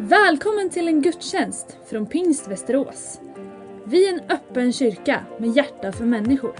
[0.00, 3.20] Välkommen till en gudstjänst från Pingst Västerås.
[3.84, 6.56] Vi är en öppen kyrka med hjärta för människor.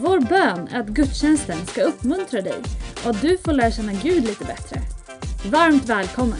[0.00, 2.54] Vår bön är att gudstjänsten ska uppmuntra dig
[3.04, 4.80] och att du får lära känna Gud lite bättre.
[5.50, 6.38] Varmt välkommen!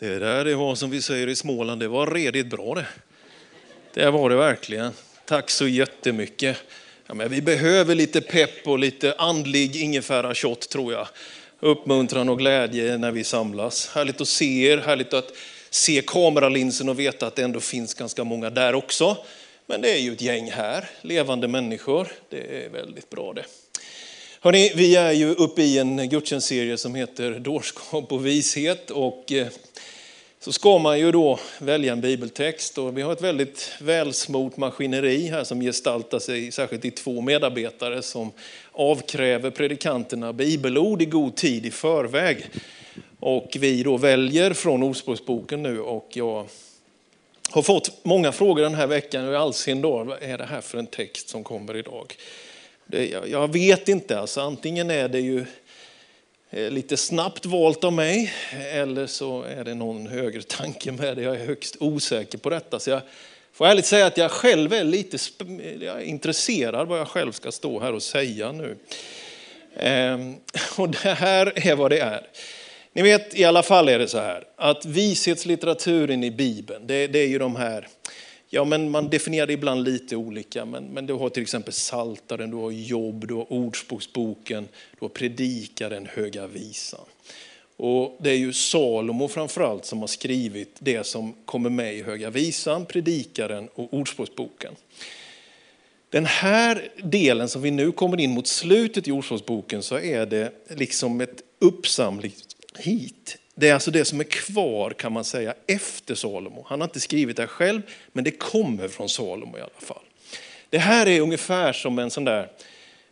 [0.00, 2.86] Det där det var som vi säger i Småland, det var redigt bra det.
[3.94, 4.92] Det var det verkligen.
[5.24, 6.58] Tack så jättemycket.
[7.12, 11.08] Ja, men vi behöver lite pepp och lite andlig ingefära shot tror jag.
[11.60, 13.88] Uppmuntran och glädje när vi samlas.
[13.94, 15.32] Härligt att se er, härligt att
[15.70, 19.16] se kameralinsen och veta att det ändå finns ganska många där också.
[19.66, 22.08] Men det är ju ett gäng här, levande människor.
[22.30, 23.44] Det är väldigt bra det.
[24.40, 28.90] Hörrni, vi är ju uppe i en gudstjänstserie som heter Dårskap och vishet.
[28.90, 29.46] Och eh,
[30.44, 35.26] så ska man ju då välja en bibeltext och vi har ett väldigt välsmort maskineri
[35.26, 38.32] här som gestaltar sig särskilt i två medarbetare som
[38.72, 42.46] avkräver predikanterna bibelord i god tid i förväg.
[43.20, 46.46] Och vi då väljer från Ordspråksboken nu och jag
[47.50, 50.46] har fått många frågor den här veckan Hur i all sin dag, vad är det
[50.46, 52.14] här för en text som kommer idag?
[52.86, 55.44] Det, jag, jag vet inte, alltså antingen är det ju
[56.54, 58.32] Eh, lite snabbt valt av mig
[58.72, 61.22] eller så är det någon högre tanke med det.
[61.22, 62.78] Jag är högst osäker på detta.
[62.78, 63.00] Så jag
[63.52, 65.18] får ärligt säga att jag själv är lite
[65.80, 68.76] jag är intresserad vad jag själv ska stå här och säga nu.
[69.76, 70.34] Ehm,
[70.76, 72.26] och det här är vad det är.
[72.92, 77.18] Ni vet, i alla fall är det så här att vishetslitteraturen i Bibeln, det, det
[77.18, 77.88] är ju de här
[78.54, 82.50] Ja, men man definierar det ibland lite olika, men, men du har till exempel Saltaren,
[82.50, 87.04] du har Jobb, du har Ordspråksboken, du har Predikaren, Höga Visan.
[87.76, 92.30] Och det är ju Salomo framförallt som har skrivit det som kommer med i Höga
[92.30, 94.74] Visan, Predikaren och Ordspråksboken.
[96.10, 100.52] Den här delen som vi nu kommer in mot slutet i Ordspråksboken så är det
[100.68, 102.34] liksom ett uppsamling
[102.78, 106.64] hit det är alltså det som är kvar kan man säga efter Salomo.
[106.68, 107.82] Han har inte skrivit det själv,
[108.12, 110.02] men det kommer från Salomo i alla fall.
[110.70, 112.48] Det här är ungefär som en sån där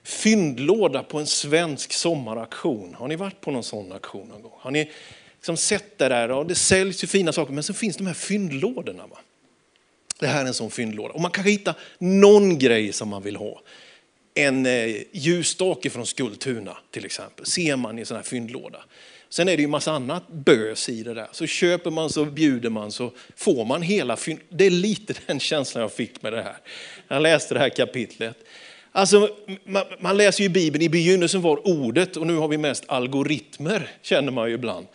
[0.03, 2.95] fyndlåda på en svensk sommaraktion.
[2.95, 4.53] Har ni varit på någon sån aktion någon gång?
[4.59, 4.91] Har ni
[5.37, 6.29] liksom sett det där?
[6.29, 9.07] Ja, det säljs ju fina saker, men så finns de här fyndlådorna.
[9.07, 9.19] Va?
[10.19, 11.15] Det här är en sån fyndlåda.
[11.15, 13.61] Och man kanske hittar någon grej som man vill ha.
[14.35, 18.85] En eh, ljusstake från Skultuna till exempel, ser man i en sån här fyndlåda.
[19.31, 21.29] Sen är det ju massa annat bös i det där.
[21.33, 24.17] Så köper man så bjuder man så får man hela.
[24.49, 26.57] Det är lite den känslan jag fick med det här.
[27.09, 28.37] Jag läste det här kapitlet.
[28.93, 29.29] Alltså,
[29.65, 33.91] man, man läser ju Bibeln, i begynnelsen var ordet och nu har vi mest algoritmer,
[34.03, 34.87] känner man ju ibland.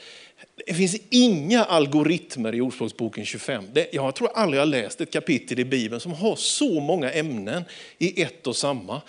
[0.68, 3.64] Det finns inga algoritmer i Ordspråksboken 25.
[3.74, 7.64] Det, jag tror aldrig jag läst ett kapitel i Bibeln som har så många ämnen
[7.98, 9.02] i ett och samma.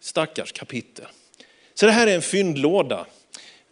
[0.00, 1.06] Stackars kapitel.
[1.74, 3.06] Så det här är en fyndlåda.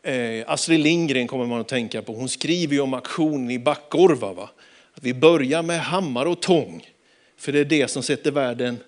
[0.02, 2.12] Eh, Astrid Lindgren kommer man att tänka på.
[2.12, 4.32] Hon skriver ju om aktionen i Backorva.
[4.32, 4.50] Va?
[4.94, 6.88] Att vi börjar med hammare och tång.
[7.36, 8.78] För det är det som sätter världen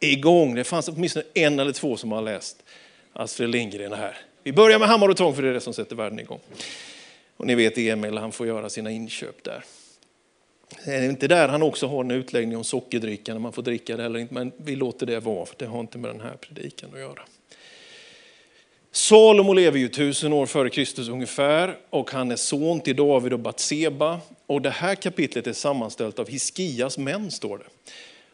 [0.00, 0.54] igång.
[0.54, 2.62] Det fanns åtminstone en eller två som har läst
[3.12, 4.16] Astrid Lindgren här.
[4.42, 6.40] Vi börjar med hammare och tång för det är det som sätter världen igång.
[7.36, 9.64] Och ni vet Emil, han får göra sina inköp där.
[10.84, 13.96] Det är inte där han också har en utläggning om sockerdricka, när man får dricka
[13.96, 16.36] det eller inte, men vi låter det vara, för det har inte med den här
[16.36, 17.22] predikan att göra.
[18.94, 23.38] Salomo lever ju tusen år före Kristus ungefär och han är son till David och
[23.38, 24.20] Batseba.
[24.46, 27.64] Och det här kapitlet är sammanställt av Hiskias män står det.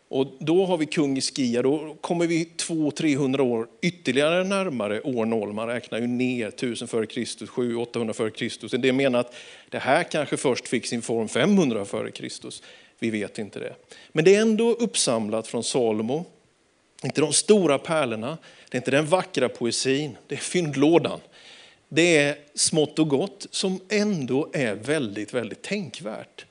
[0.09, 5.53] Och då har vi kung Hiskia, då kommer vi 200-300 år ytterligare närmare år noll.
[5.53, 8.75] Man räknar ju ner 1000 före Kristus, 700-800 före Kristus.
[8.75, 9.35] En del menar att
[9.69, 12.63] det här kanske först fick sin form 500 före Kristus.
[12.99, 13.75] Vi vet inte det.
[14.13, 16.25] Men det är ändå uppsamlat från Salomo.
[17.05, 18.39] Inte de stora pärlorna,
[18.71, 21.21] det är inte den vackra poesin, det är fyndlådan.
[21.89, 26.45] Det är smått och gott som ändå är väldigt, väldigt tänkvärt.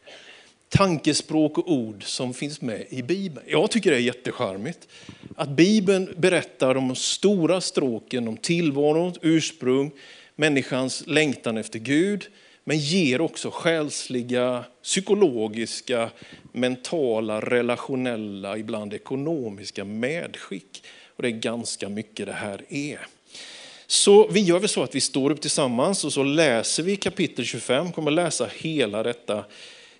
[0.69, 3.45] Tankespråk och ord som finns med i Bibeln.
[3.49, 4.87] Jag tycker det är jättecharmigt
[5.35, 9.91] att Bibeln berättar om de stora stråken om tillvarons ursprung,
[10.35, 12.27] människans längtan efter Gud,
[12.63, 16.09] men ger också själsliga, psykologiska,
[16.51, 20.83] mentala, relationella, ibland ekonomiska medskick.
[21.17, 23.07] Och det är ganska mycket det här är.
[23.87, 27.45] Så vi gör väl så att vi står upp tillsammans och så läser vi kapitel
[27.45, 29.45] 25, kommer läsa hela detta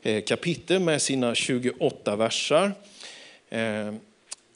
[0.01, 2.71] eh, kapitel med sina 28 versar.
[3.49, 3.93] Eh,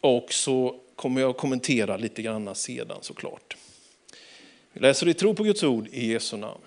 [0.02, 3.58] och så kommer jag kommentera lite grann sedan såklart.
[4.74, 6.62] Vi läser i tro på Guds ord i Jesu namn.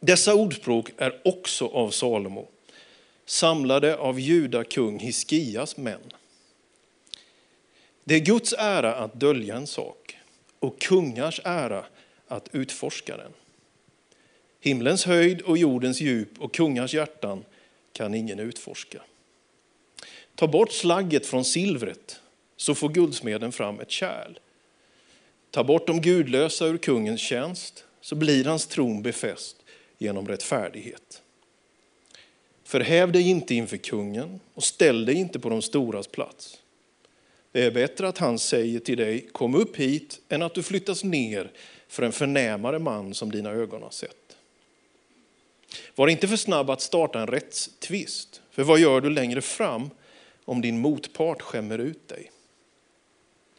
[0.00, 2.48] Dessa ordspråk är också av Salomo,
[3.26, 6.00] samlade av Juda kung Hiskias män.
[8.04, 10.18] Det är Guds ära att dölja en sak
[10.58, 11.84] och kungars ära
[12.28, 13.32] att utforska den.
[14.60, 17.44] Himlens höjd och jordens djup och kungars hjärtan
[17.92, 19.02] kan ingen utforska.
[20.34, 22.20] Ta bort slagget från silvret
[22.56, 24.38] så får guldsmeden fram ett kärl.
[25.50, 29.56] Ta bort de gudlösa ur kungens tjänst så blir hans tron befäst
[29.98, 31.22] genom rättfärdighet.
[32.64, 36.58] Förhäv dig inte inför kungen och ställ dig inte på de storas plats.
[37.54, 41.04] Det är bättre att han säger till dig, kom upp hit, än att du flyttas
[41.04, 41.52] ner
[41.88, 44.36] för en förnämare man som dina ögon har sett.
[45.94, 49.90] Var inte för snabb att starta en rättstvist, för vad gör du längre fram
[50.44, 52.30] om din motpart skämmer ut dig?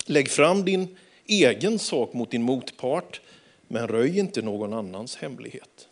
[0.05, 3.21] Lägg fram din egen sak mot din motpart,
[3.67, 5.87] men röj inte någon annans hemlighet.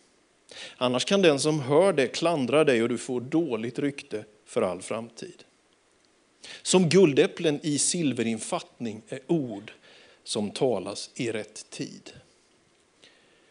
[0.77, 4.81] Annars kan den som hör det klandra dig och du får dåligt rykte för all
[4.81, 5.43] framtid.
[6.61, 9.71] Som guldäpplen i silverinfattning är ord
[10.23, 12.11] som talas i rätt tid.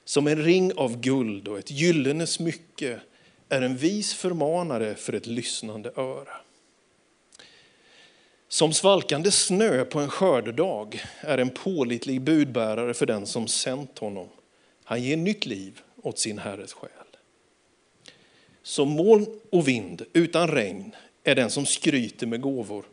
[0.05, 3.01] Som en ring av guld och ett gyllene smycke
[3.49, 6.37] är en vis förmanare för ett lyssnande öra.
[8.49, 14.29] Som svalkande snö på en skördedag är en pålitlig budbärare för den som sänt honom.
[14.85, 16.91] Han ger nytt liv åt sin herres själ.
[18.63, 22.85] Som moln och vind utan regn är den som skryter med gåvor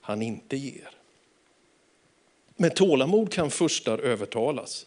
[0.00, 0.90] han inte ger.
[2.56, 4.86] Med tålamod kan furstar övertalas.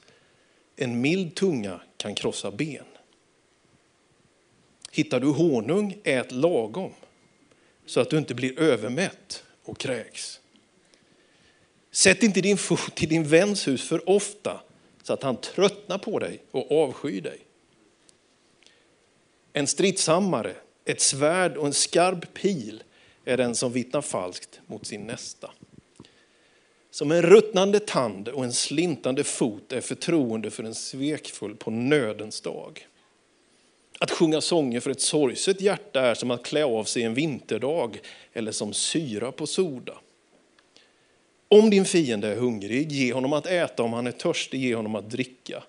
[0.76, 2.86] En mild tunga kan krossa ben.
[4.92, 6.94] Hittar du honung, ät lagom
[7.86, 10.40] så att du inte blir övermätt och kräks.
[11.92, 14.62] Sätt inte din fot i din väns hus för ofta
[15.04, 17.40] så att han tröttnar på dig och avskyr dig.
[19.54, 22.84] En stridshammare, ett svärd och en skarp pil
[23.26, 25.52] är den som vittnar falskt mot sin nästa.
[26.92, 32.42] Som en ruttnande tand och en slintande fot är förtroende för en svekfull på nödens
[32.42, 32.88] dag.
[34.00, 38.00] Att sjunga sånger för ett sorgset hjärta är som att klä av sig en vinterdag
[38.34, 39.94] eller som syra på soda.
[41.48, 44.96] Om din fiende är hungrig, ge honom att äta, om han är törstig, ge honom
[44.96, 45.64] att dricka.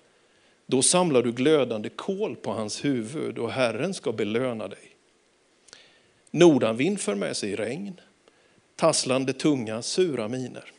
[0.65, 4.86] Då samlar du glödande kol på hans huvud och Herren ska belöna dig.
[6.37, 8.01] Nordanvind för med sig regn,
[8.75, 10.71] tasslande tunga, sura miner.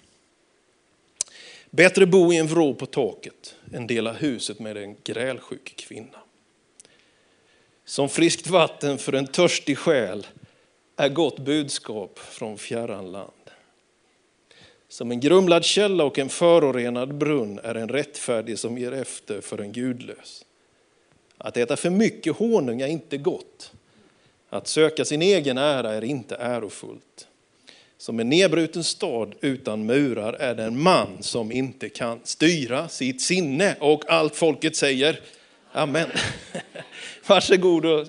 [1.71, 6.19] Bättre bo i en vrå på taket än dela huset med en grälsjuk kvinna.
[7.85, 10.27] Som friskt vatten för en törstig själ
[10.97, 13.33] är gott budskap från fjärran land.
[14.89, 19.59] Som en grumlad källa och en förorenad brunn är en rättfärdig som ger efter för
[19.59, 20.45] en gudlös.
[21.39, 23.73] Att äta för mycket honung är inte gott.
[24.51, 27.27] Att söka sin egen ära är inte ärofullt.
[27.99, 33.23] Som en nedbruten stad utan murar är det en man som inte kan styra sitt
[33.23, 33.77] sinne.
[33.81, 35.21] Och allt folket säger
[35.73, 36.09] Amen.
[37.27, 38.07] Varsågod och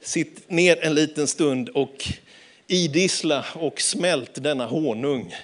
[0.00, 2.04] sitt ner en liten stund och
[2.66, 5.34] idissla och smält denna honung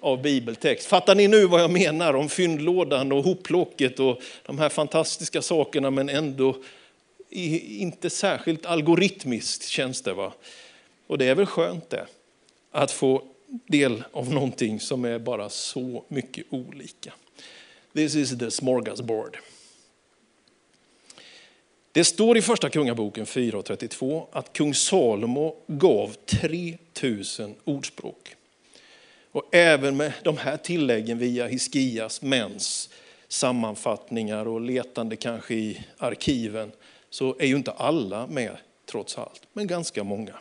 [0.00, 0.86] av bibeltext.
[0.86, 5.90] Fattar ni nu vad jag menar om fyndlådan och hopplocket och de här fantastiska sakerna
[5.90, 6.56] men ändå
[7.30, 10.32] inte särskilt algoritmiskt känns det va?
[11.06, 12.06] Och det är väl skönt det,
[12.70, 13.22] att få
[13.66, 17.12] del av någonting som är bara så mycket olika.
[17.92, 19.38] This is the smorgasbord.
[21.92, 28.36] Det står i första kungaboken 4.32 att kung Salomo gav 3000 ordspråk.
[29.32, 32.90] Och även med de här tilläggen via Hiskias mäns
[33.28, 36.72] sammanfattningar och letande kanske i arkiven
[37.10, 40.34] så är ju inte alla med trots allt, men ganska många.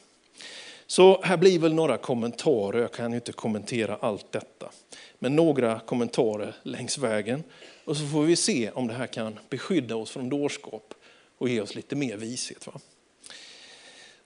[0.87, 4.71] Så här blir väl några kommentarer, jag kan ju inte kommentera allt detta,
[5.19, 7.43] men några kommentarer längs vägen.
[7.85, 10.93] Och så får vi se om det här kan beskydda oss från dårskap
[11.37, 12.67] och ge oss lite mer vishet.
[12.67, 12.73] Va?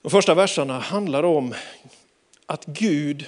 [0.01, 1.53] De första verserna handlar om
[2.46, 3.25] att Gud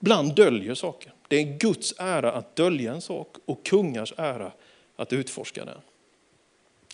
[0.00, 1.12] ibland döljer saker.
[1.28, 4.52] Det är Guds ära att dölja en sak och kungars ära
[4.96, 5.80] att utforska den.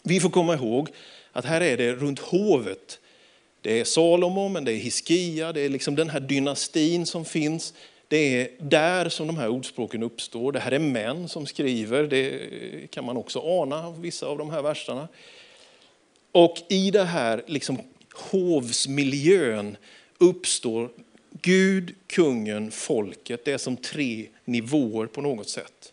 [0.03, 0.89] Vi får komma ihåg
[1.33, 2.99] att här är det runt hovet.
[3.61, 7.75] Det är Salomo, men det är Hiskia, det är liksom den här dynastin som finns.
[8.09, 10.53] Det är där som de här ordspråken uppstår.
[10.53, 14.63] Det här är män som skriver, det kan man också ana vissa av de här
[14.63, 15.09] verserna.
[16.33, 17.79] Och i det här liksom
[18.15, 19.77] hovsmiljön
[20.19, 20.91] uppstår
[21.43, 23.45] Gud, kungen, folket.
[23.45, 25.93] Det är som tre nivåer på något sätt.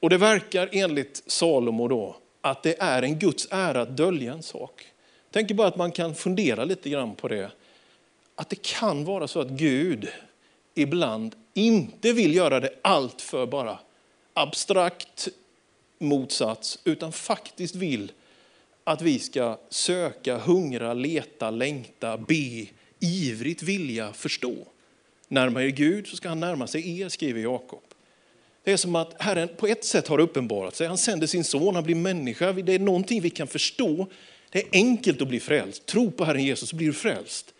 [0.00, 4.42] Och det verkar enligt Salomo då att det är en Guds ära att dölja en
[4.42, 4.86] sak.
[5.30, 7.50] Tänk bara att man kan fundera lite grann på det.
[8.34, 10.08] Att det kan vara så att Gud
[10.74, 13.78] ibland inte vill göra det allt för bara
[14.34, 15.28] abstrakt
[15.98, 18.12] motsats, utan faktiskt vill
[18.84, 22.66] att vi ska söka, hungra, leta, längta, be,
[23.00, 24.54] ivrigt vilja förstå.
[25.28, 27.82] Närmar er Gud så ska han närma sig er, skriver Jakob.
[28.64, 30.86] Det är som att Herren på ett sätt har uppenbarat sig.
[30.86, 32.52] Han sänder sin son, han blir människa.
[32.52, 34.06] Det är någonting vi kan förstå.
[34.50, 35.86] Det är enkelt att bli frälst.
[35.86, 37.54] Tro på Herren Jesus så blir du frälst.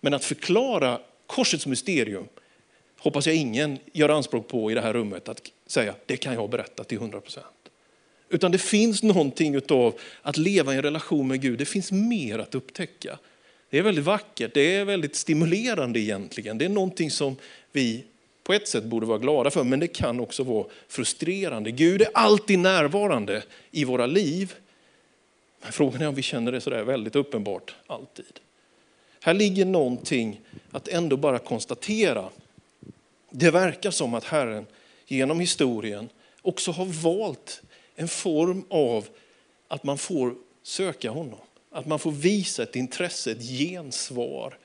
[0.00, 2.28] Men att förklara korsets mysterium
[2.98, 6.50] hoppas jag ingen gör anspråk på i det här rummet att säga det kan jag
[6.50, 7.46] berätta till 100 procent.
[8.28, 11.58] Utan det finns någonting av att leva i en relation med Gud.
[11.58, 13.18] Det finns mer att upptäcka.
[13.70, 16.58] Det är väldigt vackert, det är väldigt stimulerande egentligen.
[16.58, 17.36] Det är någonting som
[17.72, 18.04] vi
[18.48, 21.70] på ett sätt borde vara glada för, men det kan också vara frustrerande.
[21.70, 24.54] Gud är alltid närvarande i våra liv.
[25.62, 28.40] Men frågan är om vi känner det sådär väldigt uppenbart alltid.
[29.22, 30.40] Här ligger någonting
[30.70, 32.28] att ändå bara konstatera.
[33.30, 34.66] Det verkar som att Herren
[35.06, 36.08] genom historien
[36.42, 37.62] också har valt
[37.94, 39.08] en form av
[39.68, 41.40] att man får söka honom.
[41.70, 44.58] Att man får visa ett intresse, ett gensvar.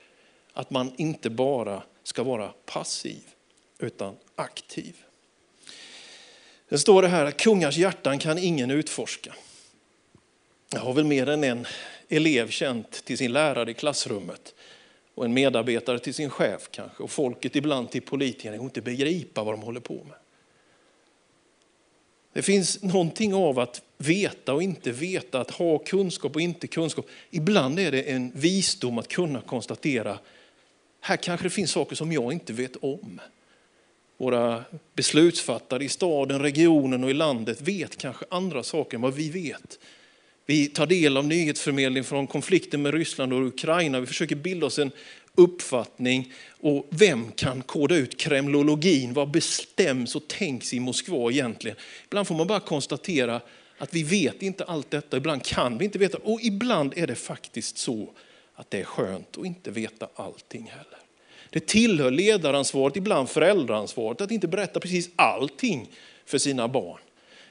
[0.52, 3.33] Att man inte bara ska vara passiv
[3.78, 4.96] utan aktiv.
[6.68, 9.34] Det står det här att kungars hjärtan kan ingen utforska.
[10.72, 11.66] Jag har väl mer än en
[12.08, 14.54] elev känt till sin lärare i klassrummet
[15.14, 18.56] och en medarbetare till sin chef kanske och folket ibland till politikerna.
[18.56, 20.16] och inte begripa vad de håller på med.
[22.32, 27.06] Det finns någonting av att veta och inte veta, att ha kunskap och inte kunskap.
[27.30, 30.18] Ibland är det en visdom att kunna konstatera,
[31.00, 33.20] här kanske det finns saker som jag inte vet om.
[34.16, 39.30] Våra beslutsfattare i staden, regionen och i landet vet kanske andra saker än vad vi
[39.30, 39.78] vet.
[40.46, 44.00] Vi tar del av nyhetsförmedling från konflikten med Ryssland och Ukraina.
[44.00, 44.90] Vi försöker bilda oss en
[45.34, 46.32] uppfattning.
[46.60, 49.12] Och vem kan koda ut kremlologin?
[49.12, 51.76] Vad bestäms och tänks i Moskva egentligen?
[52.04, 53.40] Ibland får man bara konstatera
[53.78, 55.16] att vi vet inte allt detta.
[55.16, 56.18] Ibland kan vi inte veta.
[56.18, 58.10] Och ibland är det faktiskt så
[58.54, 60.93] att det är skönt att inte veta allting heller.
[61.54, 65.88] Det tillhör ledaransvaret, ibland föräldraansvaret, att inte berätta precis allting
[66.24, 66.98] för sina barn.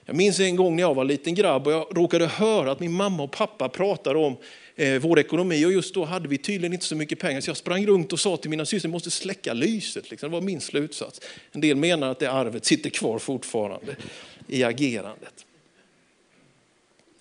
[0.05, 2.91] Jag minns en gång när jag var liten grabb och jag råkade höra att min
[2.91, 4.37] mamma och pappa pratade om
[4.75, 7.57] eh, vår ekonomi och just då hade vi tydligen inte så mycket pengar så jag
[7.57, 10.11] sprang runt och sa till mina systrar, måste släcka lyset.
[10.11, 10.29] Liksom.
[10.29, 11.21] Det var min slutsats.
[11.51, 13.95] En del menar att det arvet sitter kvar fortfarande
[14.47, 15.45] i agerandet.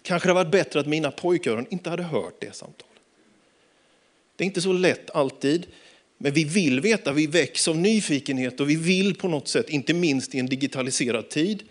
[0.03, 2.87] Kanske det varit bättre att mina pojköron inte hade hört det samtalet.
[4.37, 5.67] Det är inte så lätt alltid,
[6.23, 9.95] men vi vill veta, vi väcks av nyfikenhet och vi vill på något sätt, inte
[9.95, 11.62] minst i en digitaliserad tid,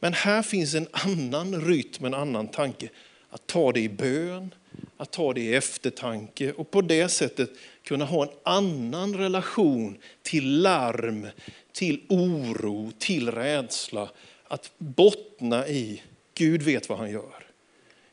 [0.00, 2.88] men här finns en annan rytm, en annan tanke.
[3.30, 4.54] Att ta det i bön,
[4.96, 7.50] att ta det i eftertanke och på det sättet
[7.82, 11.26] kunna ha en annan relation till larm,
[11.72, 14.10] till oro, till rädsla.
[14.48, 16.02] Att bottna i
[16.34, 17.46] Gud vet vad han gör.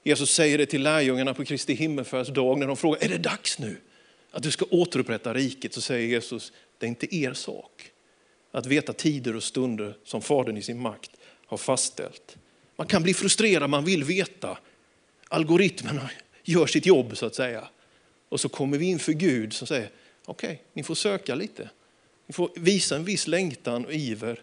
[0.04, 3.78] Jesus säger det till lärjungarna på Kristi himmelsfärdsdag när de frågar, är det dags nu
[4.32, 5.74] att du ska återupprätta riket?
[5.74, 7.92] Så säger Jesus, det är inte er sak
[8.52, 11.12] att veta tider och stunder som Fadern i sin makt
[11.46, 12.38] har fastställt.
[12.76, 14.58] Man kan bli frustrerad, man vill veta.
[15.28, 16.10] Algoritmerna
[16.44, 17.68] gör sitt jobb så att säga.
[18.30, 19.90] Och så kommer vi inför Gud som säger,
[20.26, 21.70] okej, okay, ni får söka lite.
[22.28, 24.42] Ni får visa en viss längtan och iver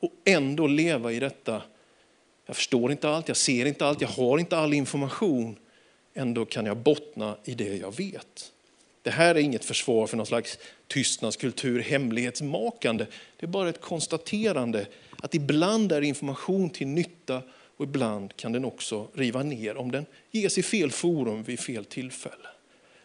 [0.00, 1.62] och ändå leva i detta.
[2.46, 5.56] Jag förstår inte allt, jag ser inte allt, jag har inte all information.
[6.14, 8.52] Ändå kan jag bottna i det jag vet.
[9.02, 13.06] Det här är inget försvar för någon slags tystnadskultur, hemlighetsmakande.
[13.36, 14.86] Det är bara ett konstaterande
[15.22, 17.42] att ibland är information till nytta
[17.76, 21.84] och ibland kan den också riva ner om den ges i fel forum vid fel
[21.84, 22.48] tillfälle.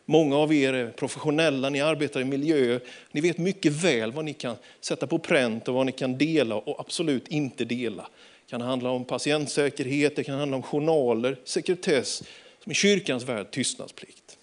[0.06, 4.34] Många av er är professionella, ni arbetar i miljöer, ni vet mycket väl vad ni
[4.34, 8.04] kan sätta på pränt och vad ni kan dela och absolut inte dela.
[8.46, 12.24] Det kan handla om patientsäkerhet, det kan handla om journaler, sekretess,
[12.64, 14.35] som i kyrkans värld tystnadsplikt.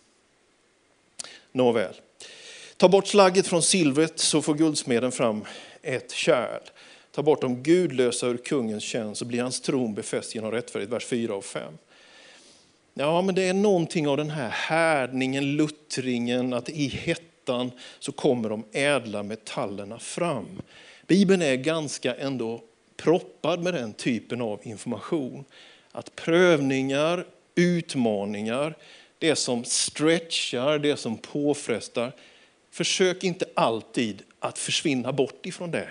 [1.53, 1.95] Nåväl,
[2.77, 5.45] ta bort slagget från silvret så får guldsmeden fram
[5.83, 6.63] ett kärl.
[7.11, 10.93] Ta bort de gudlösa ur kungens tjänst så blir hans tron befäst genom rättfärdighet.
[10.93, 11.79] Vers 4 och 5.
[12.95, 18.49] Ja, men det är någonting av den här härdningen, luttringen, att i hettan så kommer
[18.49, 20.63] de ädla metallerna fram.
[21.07, 22.63] Bibeln är ganska ändå
[22.97, 25.45] proppad med den typen av information.
[25.93, 28.75] Att prövningar, utmaningar,
[29.23, 32.13] det som stretchar, det som påfrestar,
[32.71, 35.89] försök inte alltid att försvinna bort ifrån det.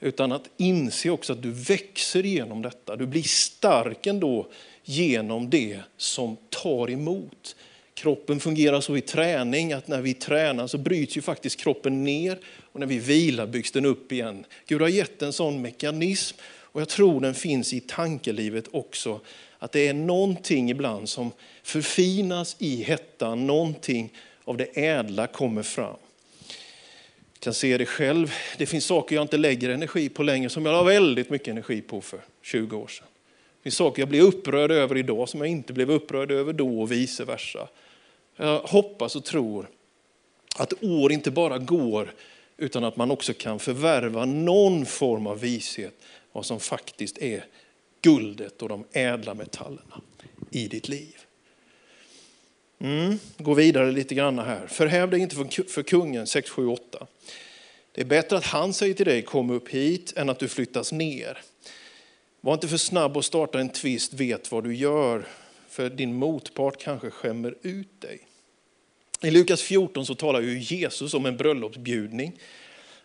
[0.00, 2.96] Utan att inse också att du växer genom detta.
[2.96, 4.46] Du blir stark ändå
[4.84, 7.56] genom det som tar emot.
[7.94, 12.38] Kroppen fungerar så i träning att när vi tränar så bryts ju faktiskt kroppen ner
[12.72, 14.44] och när vi vilar byggs den upp igen.
[14.66, 19.20] Gud har gett en sån mekanism och jag tror den finns i tankelivet också.
[19.58, 21.32] Att det är någonting ibland som
[21.62, 24.12] förfinas i hettan, någonting
[24.44, 25.96] av det ädla kommer fram.
[27.32, 28.32] Jag kan se det själv.
[28.58, 31.80] Det finns saker jag inte lägger energi på längre som jag la väldigt mycket energi
[31.80, 33.06] på för 20 år sedan.
[33.58, 36.80] Det finns saker jag blir upprörd över idag som jag inte blev upprörd över då
[36.80, 37.68] och vice versa.
[38.36, 39.68] Jag hoppas och tror
[40.56, 42.14] att år inte bara går
[42.56, 45.94] utan att man också kan förvärva någon form av vishet
[46.32, 47.44] vad som faktiskt är
[48.04, 50.00] guldet och de ädla metallerna
[50.50, 51.16] i ditt liv.
[52.78, 54.66] Mm, gå vidare lite grann här.
[54.66, 55.36] Förhäv dig inte
[55.68, 57.06] för kungen 6, 7, 8.
[57.92, 60.92] Det är bättre att han säger till dig kom upp hit än att du flyttas
[60.92, 61.42] ner.
[62.40, 65.26] Var inte för snabb att starta en tvist, vet vad du gör,
[65.68, 68.18] för din motpart kanske skämmer ut dig.
[69.22, 72.38] I Lukas 14 så talar ju Jesus om en bröllopsbjudning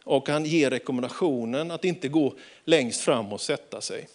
[0.03, 2.33] och han ger rekommendationen att inte gå
[2.65, 4.07] längst fram och sätta sig.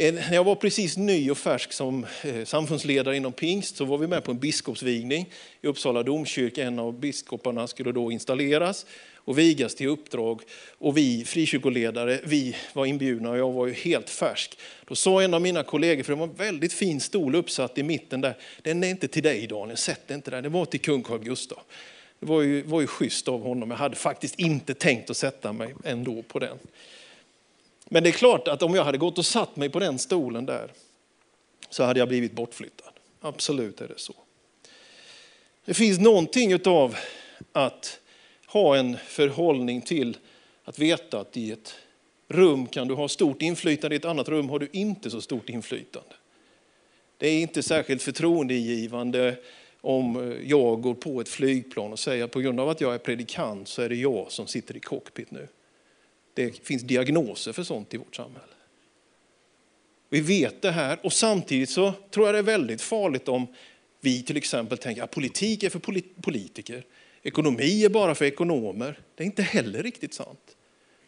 [0.00, 4.06] När jag var precis ny och färsk som eh, samfundsledare inom pingst så var vi
[4.06, 5.28] med på en biskopsvigning
[5.60, 6.64] i Uppsala domkyrka.
[6.64, 10.42] En av biskoparna skulle då installeras och vigas till uppdrag.
[10.78, 14.58] Och vi frikyrkoledare, vi var inbjudna och jag var ju helt färsk.
[14.84, 17.82] Då sa en av mina kollegor, för det var en väldigt fin stol uppsatt i
[17.82, 20.80] mitten där, den är inte till dig Daniel, sätt den inte där, den var till
[20.80, 21.58] kung Carl Gustaf.
[22.20, 25.52] Det var ju, var ju schysst av honom, jag hade faktiskt inte tänkt att sätta
[25.52, 26.58] mig ändå på den.
[27.92, 30.46] Men det är klart att om jag hade gått och satt mig på den stolen
[30.46, 30.72] där
[31.70, 32.92] så hade jag blivit bortflyttad.
[33.20, 34.14] Absolut är det så.
[35.64, 36.96] Det finns någonting av
[37.52, 38.00] att
[38.46, 40.16] ha en förhållning till
[40.64, 41.74] att veta att i ett
[42.28, 45.48] rum kan du ha stort inflytande, i ett annat rum har du inte så stort
[45.48, 46.14] inflytande.
[47.18, 49.36] Det är inte särskilt förtroendegivande
[49.80, 52.98] om jag går på ett flygplan och säger att på grund av att jag är
[52.98, 55.48] predikant så är det jag som sitter i cockpit nu.
[56.34, 58.46] Det finns diagnoser för sånt i vårt samhälle.
[60.08, 63.46] Vi vet det här och samtidigt så tror jag det är väldigt farligt om
[64.00, 66.84] vi till exempel tänker att politik är för politiker,
[67.22, 68.98] ekonomi är bara för ekonomer.
[69.14, 70.56] Det är inte heller riktigt sant.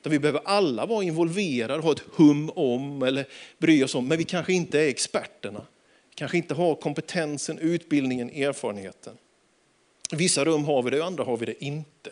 [0.03, 3.27] vi behöver alla vara involverade, ha ett hum om eller
[3.59, 5.67] bry oss om, men vi kanske inte är experterna.
[6.15, 9.17] Kanske inte har kompetensen, utbildningen, erfarenheten.
[10.13, 12.11] I vissa rum har vi det, i andra har vi det inte.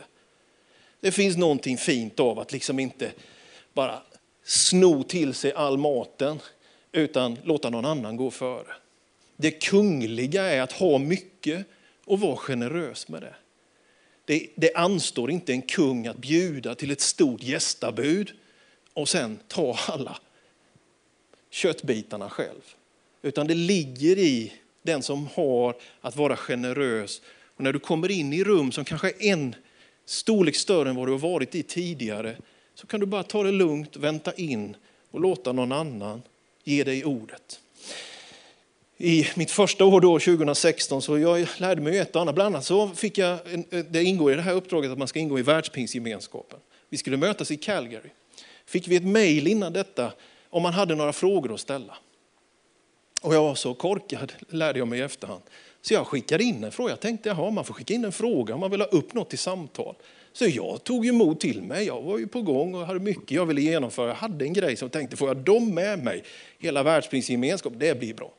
[1.00, 3.12] Det finns någonting fint av att liksom inte
[3.72, 4.02] bara
[4.44, 6.38] sno till sig all maten
[6.92, 8.72] utan låta någon annan gå före.
[9.36, 11.66] Det kungliga är att ha mycket
[12.04, 13.34] och vara generös med det.
[14.24, 18.32] Det, det anstår inte en kung att bjuda till ett stort gästabud
[18.92, 20.18] och sen ta alla
[21.50, 22.74] köttbitarna själv.
[23.22, 27.22] Utan det ligger i den som har att vara generös.
[27.56, 29.54] Och när du kommer in i rum som kanske är en
[30.10, 32.36] storlek större än vad du har varit i tidigare,
[32.74, 34.76] så kan du bara ta det lugnt, vänta in
[35.10, 36.22] och låta någon annan
[36.64, 37.60] ge dig ordet.
[38.96, 42.34] I mitt första år då, 2016 så jag lärde mig ett och annat.
[42.34, 45.18] Bland annat så fick jag, eh, det ingår i det här uppdraget att man ska
[45.18, 46.58] ingå i världspingsgemenskapen.
[46.88, 48.10] Vi skulle mötas i Calgary.
[48.66, 50.12] Fick vi ett mejl innan detta
[50.50, 51.96] om man hade några frågor att ställa.
[53.22, 55.42] Och jag var så korkad, lärde jag mig i efterhand.
[55.82, 56.90] Så jag skickade in en fråga.
[56.90, 59.30] Jag tänkte, jaha, man får skicka in en fråga om man vill ha upp något
[59.30, 59.94] till samtal.
[60.32, 61.86] Så jag tog ju mod till mig.
[61.86, 64.08] Jag var ju på gång och hade mycket jag ville genomföra.
[64.08, 66.24] Jag hade en grej som jag tänkte, får jag dem med mig,
[66.58, 68.32] hela världsprinsgemenskap, det blir bra.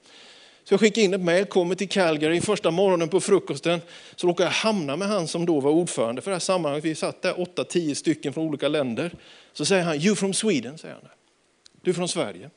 [0.63, 3.81] Så jag skickade in ett mejl, kommer till Calgary, första morgonen på frukosten
[4.15, 6.85] så råkade jag hamna med han som då var ordförande för det här sammanhanget.
[6.85, 9.11] Vi satt där, åtta, tio stycken från olika länder.
[9.53, 11.03] Så säger han, you from Sweden, säger han.
[11.81, 12.49] Du är från Sverige.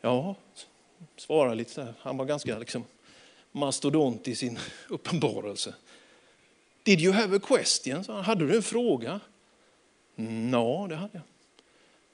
[0.00, 0.34] Ja,
[1.20, 1.94] svarade lite så här.
[2.00, 2.84] Han var ganska liksom
[3.52, 5.74] mastodont i sin uppenbarelse.
[6.82, 8.04] Did you have a question?
[8.04, 9.20] Så hade du en fråga?
[10.52, 11.22] Ja, det hade jag.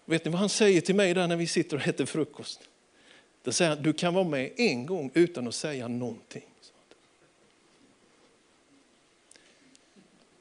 [0.04, 2.60] Vet ni vad han säger till mig där när vi sitter och äter frukost?
[3.42, 6.44] Då säger han, du kan vara med en gång utan att säga någonting.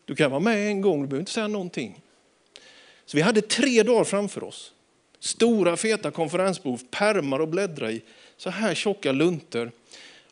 [0.06, 2.02] Du kan vara med en gång, du behöver inte säga någonting.
[3.06, 4.74] Så vi hade tre dagar framför oss.
[5.20, 8.02] Stora feta konferensbord, pärmar att bläddra i,
[8.38, 9.72] så här tjocka lunter.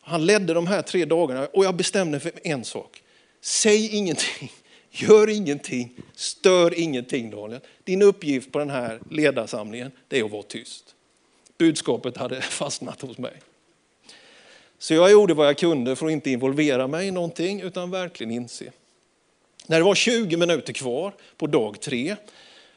[0.00, 3.02] Han ledde de här tre dagarna och jag bestämde för en sak.
[3.40, 4.52] Säg ingenting,
[4.90, 7.60] gör ingenting, stör ingenting Daniel.
[7.84, 10.94] Din uppgift på den här ledarsamlingen det är att vara tyst.
[11.58, 13.32] Budskapet hade fastnat hos mig.
[14.78, 18.30] Så jag gjorde vad jag kunde för att inte involvera mig i någonting utan verkligen
[18.32, 18.72] inse.
[19.66, 22.16] När det var 20 minuter kvar på dag tre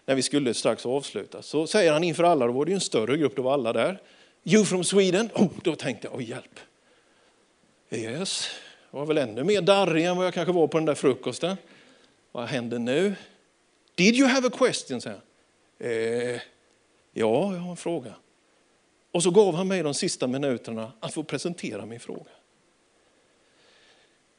[0.05, 2.81] när vi skulle strax avsluta, så säger han inför alla, då var det ju en
[2.81, 4.01] större grupp, då var alla där.
[4.49, 5.29] You from Sweden?
[5.35, 6.59] Oh, då tänkte jag, oh, hjälp.
[7.91, 8.49] Yes,
[8.91, 11.57] jag var väl ännu mer darrig än vad jag kanske var på den där frukosten.
[12.31, 13.15] Vad händer nu?
[13.95, 15.01] Did you have a question?
[15.01, 15.21] säger.
[15.79, 16.41] Eh,
[17.13, 18.13] ja, jag har en fråga.
[19.11, 22.31] Och så gav han mig de sista minuterna att få presentera min fråga.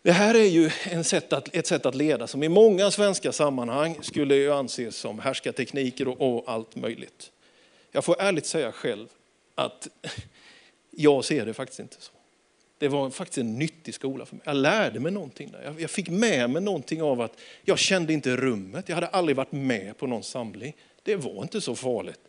[0.03, 3.33] Det här är ju en sätt att, ett sätt att leda som i många svenska
[3.33, 7.33] sammanhang skulle ju anses som härskartekniker och, och allt möjligt.
[7.92, 9.09] Jag får ärligt säga själv
[9.59, 9.88] att
[10.90, 12.12] jag ser det faktiskt inte så.
[12.79, 14.42] Det var faktiskt en nyttig skola för mig.
[14.47, 15.75] Jag lärde mig någonting där.
[15.79, 18.88] Jag fick med mig någonting av att jag kände inte rummet.
[18.88, 20.77] Jag hade aldrig varit med på någon samling.
[21.03, 22.21] Det var inte så farligt.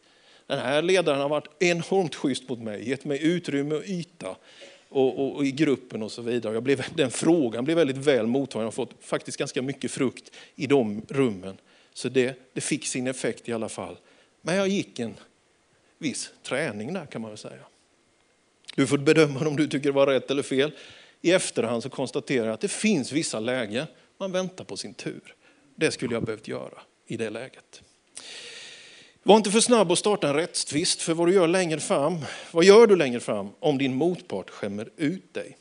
[0.48, 4.36] Den här ledaren har varit enormt schysst mot mig, gett mig utrymme och yta
[4.90, 6.54] och, och, och, i gruppen och så vidare.
[6.54, 8.62] Jag blev, den frågan blev väldigt väl mottagen.
[8.62, 11.58] Jag har fått faktiskt ganska mycket frukt i de rummen.
[11.94, 13.98] Så det, det fick sin effekt i alla fall.
[14.42, 15.14] Men jag gick en
[16.00, 17.62] viss träning där kan man väl säga.
[18.76, 20.72] Du får bedöma om du tycker det var rätt eller fel.
[21.22, 23.86] I efterhand så konstaterar jag att det finns vissa lägen
[24.18, 25.36] man väntar på sin tur.
[25.76, 27.82] Det skulle jag behövt göra i det läget.
[29.24, 32.18] Var inte för snabb att starta en rättstvist, för vad du gör längre fram,
[32.52, 35.58] vad gör du längre fram om din motpart skämmer ut dig?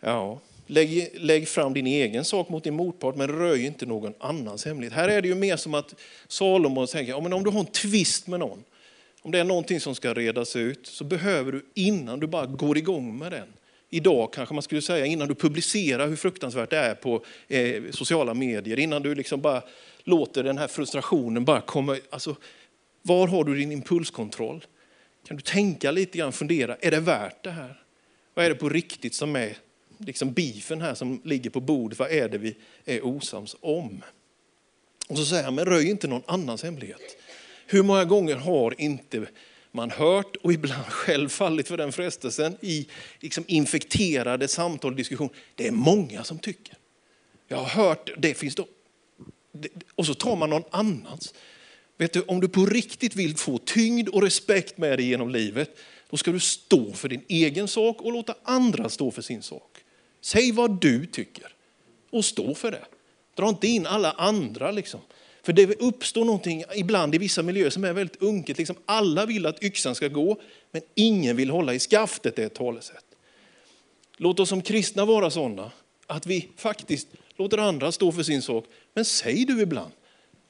[0.00, 4.64] Ja, lägg, lägg fram din egen sak mot din motpart, men röj inte någon annans
[4.64, 4.94] hemlighet.
[4.94, 5.94] Här är det ju mer som att
[6.28, 8.64] Salomo tänker, ja, men om du har en tvist med någon,
[9.28, 12.78] om det är någonting som ska redas ut, så behöver du innan du bara går
[12.78, 13.48] igång med den,
[13.90, 18.34] idag kanske man skulle säga, innan du publicerar hur fruktansvärt det är på eh, sociala
[18.34, 19.62] medier, innan du liksom bara
[20.04, 21.98] låter den här frustrationen bara komma.
[22.10, 22.36] Alltså,
[23.02, 24.64] var har du din impulskontroll?
[25.26, 27.82] Kan du tänka lite grann, fundera, är det värt det här?
[28.34, 29.56] Vad är det på riktigt som är
[29.98, 31.98] liksom beefen här som ligger på bordet?
[31.98, 34.02] Vad är det vi är osams om?
[35.08, 37.16] Och så säger han, men röj inte någon annans hemlighet.
[37.70, 39.26] Hur många gånger har inte
[39.72, 42.88] man hört och ibland själv fallit för den frestelsen i
[43.20, 45.28] liksom infekterade samtal och diskussion.
[45.54, 46.74] Det är många som tycker.
[47.48, 48.66] Jag har hört, det finns då
[49.94, 51.34] och så tar man någon annans.
[51.96, 55.78] Vet du, om du på riktigt vill få tyngd och respekt med dig genom livet,
[56.10, 59.78] då ska du stå för din egen sak och låta andra stå för sin sak.
[60.20, 61.54] Säg vad du tycker
[62.10, 62.84] och stå för det.
[63.34, 64.70] Dra inte in alla andra.
[64.70, 65.00] Liksom.
[65.48, 68.58] För det uppstår någonting ibland i vissa miljöer som är väldigt unket.
[68.58, 72.46] Liksom alla vill att yxan ska gå, men ingen vill hålla i skaftet, det är
[72.46, 73.04] ett talesätt.
[74.16, 75.72] Låt oss som kristna vara sådana
[76.06, 78.64] att vi faktiskt låter andra stå för sin sak.
[78.94, 79.92] Men säg du ibland,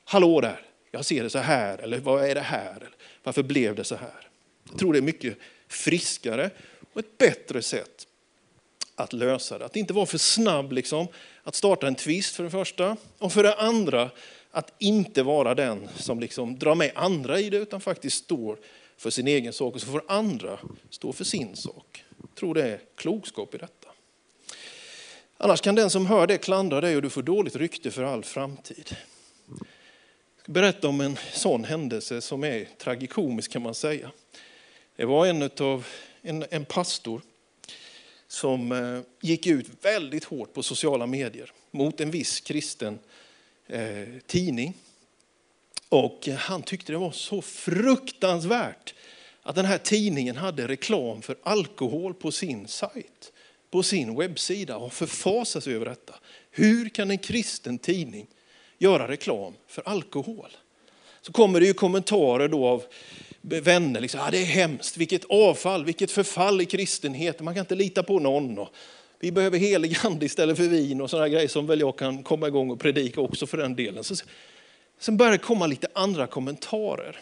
[0.04, 2.76] hallå där, jag ser det så här, eller vad är det här?
[2.76, 2.90] Eller,
[3.22, 4.28] varför blev det så här?
[4.70, 6.50] Jag tror det är mycket friskare
[6.92, 8.06] och ett bättre sätt
[8.94, 9.64] att lösa det.
[9.64, 11.06] Att inte vara för snabb liksom,
[11.42, 12.96] att starta en tvist för det första.
[13.18, 14.10] Och för det andra,
[14.58, 18.58] att inte vara den som liksom drar med andra i det, utan faktiskt står
[18.96, 19.74] för sin egen sak.
[19.74, 20.58] Och så får andra
[20.90, 22.04] stå för sin sak.
[22.16, 23.88] Jag tror det är klokskap i detta.
[25.36, 28.24] Annars kan den som hör det klandra dig och du får dåligt rykte för all
[28.24, 28.96] framtid.
[29.48, 34.10] Jag ska berätta om en sån händelse som är tragikomisk kan man säga.
[34.96, 35.86] Det var en, utav,
[36.22, 37.22] en, en pastor
[38.28, 42.98] som eh, gick ut väldigt hårt på sociala medier mot en viss kristen
[43.68, 44.74] eh, tidning.
[45.88, 48.94] Och han tyckte det var så fruktansvärt
[49.42, 53.32] att den här tidningen hade reklam för alkohol på sin sajt
[53.70, 56.14] på sin webbsida och förfasas sig över detta.
[56.50, 58.26] Hur kan en kristen tidning
[58.78, 60.50] göra reklam för alkohol?
[61.22, 62.84] Så kommer det ju kommentarer då av
[63.40, 67.74] vänner, liksom, ah, det är hemskt, vilket avfall, vilket förfall i kristenheten, man kan inte
[67.74, 68.58] lita på någon.
[68.58, 68.68] Och
[69.20, 72.48] vi behöver helig ande istället för vin och sådana grejer som väl jag kan komma
[72.48, 74.04] igång och predika också för den delen.
[74.04, 74.14] Så,
[74.98, 77.20] sen började det komma lite andra kommentarer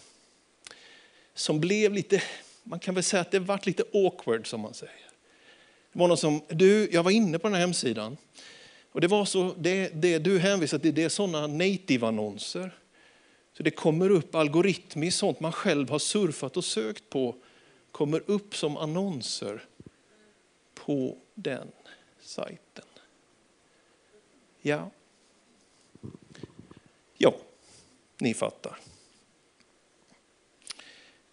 [1.34, 2.22] som blev lite,
[2.62, 4.94] man kan väl säga att det varit lite awkward som man säger.
[5.92, 8.16] Det var någon som, du, jag var inne på den här hemsidan
[8.92, 12.70] och det var så, det, det du hänvisar till det är sådana native-annonser.
[13.56, 17.34] Så det kommer upp algoritmiskt, sånt man själv har surfat och sökt på,
[17.92, 19.64] kommer upp som annonser
[20.74, 21.68] på den
[22.26, 22.84] sajten.
[24.62, 24.90] Ja.
[27.14, 27.34] Ja,
[28.18, 28.78] ni fattar.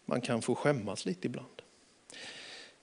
[0.05, 1.61] Man kan få skämmas lite ibland.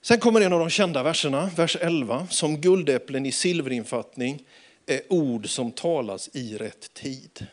[0.01, 2.27] Sen kommer en av de kända verserna, vers 11.
[2.31, 4.47] Som guldäpplen i silverinfattning
[4.87, 7.47] är ord som talas i rätt tid.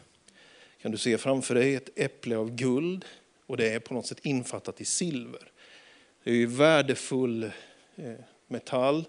[0.82, 3.06] Kan du se framför dig ett äpple av guld
[3.46, 5.52] och det är på något sätt infattat i silver.
[6.24, 7.43] Det är ju värdefull
[7.96, 8.13] eh,
[8.48, 9.06] metall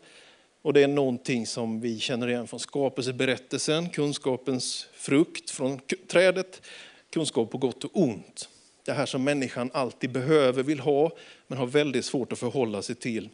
[0.63, 6.63] och det är någonting som vi känner igen från skapelseberättelsen, kunskapens frukt från trädet,
[7.11, 8.49] kunskap på gott och ont.
[8.85, 11.11] Det här som människan alltid behöver, vill ha,
[11.47, 13.29] men har väldigt svårt att förhålla sig till.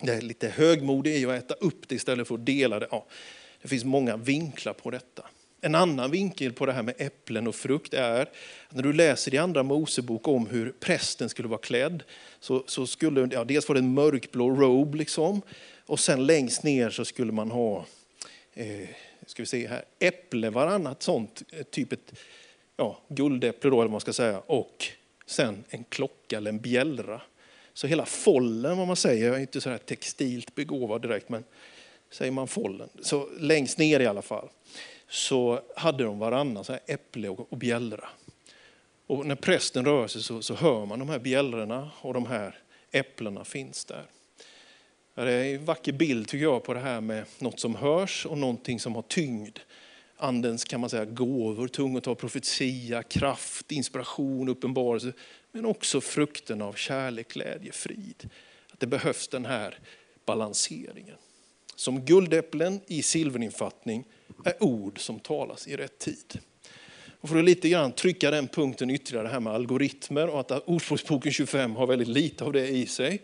[0.00, 2.88] Det är lite högmodig i att äta upp det istället för att dela det.
[2.90, 3.06] Ja,
[3.62, 5.22] det finns många vinklar på detta.
[5.60, 8.34] En annan vinkel på det här med äpplen och frukt är att
[8.70, 12.02] när du läser i andra Mosebok om hur prästen skulle vara klädd,
[12.40, 15.42] så, så skulle, ja, dels var det en mörkblå robe liksom,
[15.86, 17.86] och sen längst ner så skulle man ha,
[18.54, 18.88] eh,
[19.26, 22.12] ska vi se här, äpple varannat sånt, eh, typ ett
[22.76, 24.86] ja, guldäpple då eller vad man ska säga, och
[25.26, 27.20] sen en klocka eller en bjällra.
[27.72, 31.44] Så hela follen, vad man säger, jag är inte så här textilt begåvad direkt, men
[32.10, 34.48] säger man follen, så längst ner i alla fall,
[35.08, 38.08] så hade de varannan så här äpple och bjällra.
[39.06, 42.58] Och när prästen rör sig så, så hör man de här bjällrorna och de här
[42.92, 44.04] äpplena finns där.
[45.24, 48.38] Det är en vacker bild tycker jag på det här med något som hörs och
[48.38, 49.58] någonting som har tyngd.
[50.16, 55.12] Andens kan man säga gåvor, tungotal, profetia, kraft, inspiration, uppenbarelse.
[55.52, 58.30] Men också frukten av kärlek, glädje, frid.
[58.72, 59.78] Att det behövs den här
[60.26, 61.16] balanseringen.
[61.76, 64.04] Som guldäpplen i silverinfattning
[64.44, 66.40] är ord som talas i rätt tid.
[67.20, 70.68] Och för att lite grann trycka den punkten ytterligare, det här med algoritmer och att
[70.68, 73.22] Ordspråksboken 25 har väldigt lite av det i sig,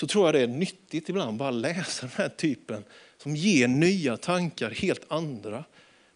[0.00, 2.84] så tror jag det är nyttigt ibland bara läsa den här typen
[3.16, 5.64] som ger nya tankar, helt andra.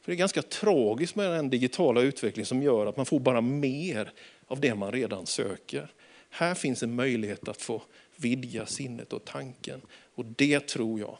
[0.00, 3.40] För det är ganska tragiskt med den digitala utveckling som gör att man får bara
[3.40, 4.12] mer
[4.46, 5.92] av det man redan söker.
[6.30, 7.82] Här finns en möjlighet att få
[8.16, 9.80] vidga sinnet och tanken
[10.14, 11.18] och det tror jag.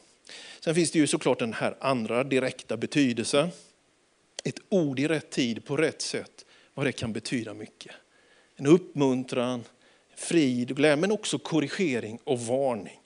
[0.59, 3.49] Sen finns det ju såklart den här andra direkta betydelsen.
[4.43, 7.91] Ett ord i rätt tid på rätt sätt, vad det kan betyda mycket.
[8.55, 9.63] En uppmuntran,
[10.15, 12.99] frid och glädje, men också korrigering och varning.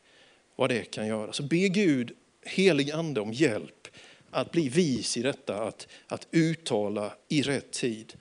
[0.56, 1.34] Vad det kan göra.
[1.34, 2.12] Så be Gud,
[2.46, 3.88] helig ande, om hjälp
[4.32, 8.14] att bli vis i detta, att, att uttala i rätt tid.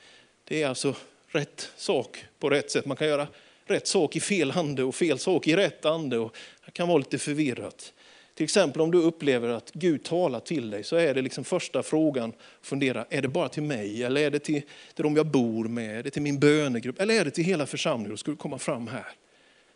[0.44, 0.94] Det är alltså
[1.28, 2.86] rätt sak på rätt sätt.
[2.86, 3.28] Man kan göra
[3.64, 6.18] rätt sak i fel ande och fel sak i rätt ande.
[6.18, 7.92] Och det kan vara lite förvirrat.
[8.38, 11.82] Till exempel om du upplever att Gud talar till dig så är det liksom första
[11.82, 14.62] frågan, fundera, är det bara till mig eller är det till,
[14.94, 17.66] till de jag bor med, är det till min bönegrupp eller är det till hela
[17.66, 18.10] församlingen?
[18.10, 19.06] Då ska du komma fram här.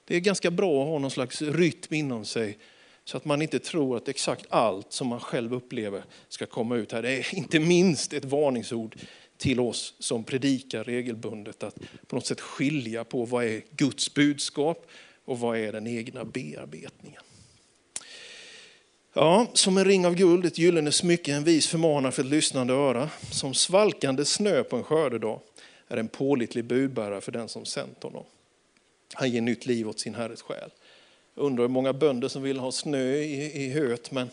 [0.05, 2.59] Det är ganska bra att ha någon slags rytm inom sig
[3.05, 6.93] så att man inte tror att exakt allt som man själv upplever ska komma ut
[6.93, 7.03] här.
[7.03, 8.97] Det är inte minst ett varningsord
[9.37, 14.87] till oss som predikar regelbundet att på något sätt skilja på vad är Guds budskap
[15.25, 17.23] och vad är den egna bearbetningen.
[19.15, 22.75] Ja, som en ring av guld, ett gyllene smycke, en vis förmanar för ett lyssnande
[22.75, 23.11] öra.
[23.31, 25.41] Som svalkande snö på en skördedag
[25.89, 28.25] är en pålitlig budbärare för den som sänt honom.
[29.15, 30.71] Han ger nytt liv åt sin herres själ.
[31.35, 34.31] Jag undrar hur många bönder som vill ha snö i, i höet, men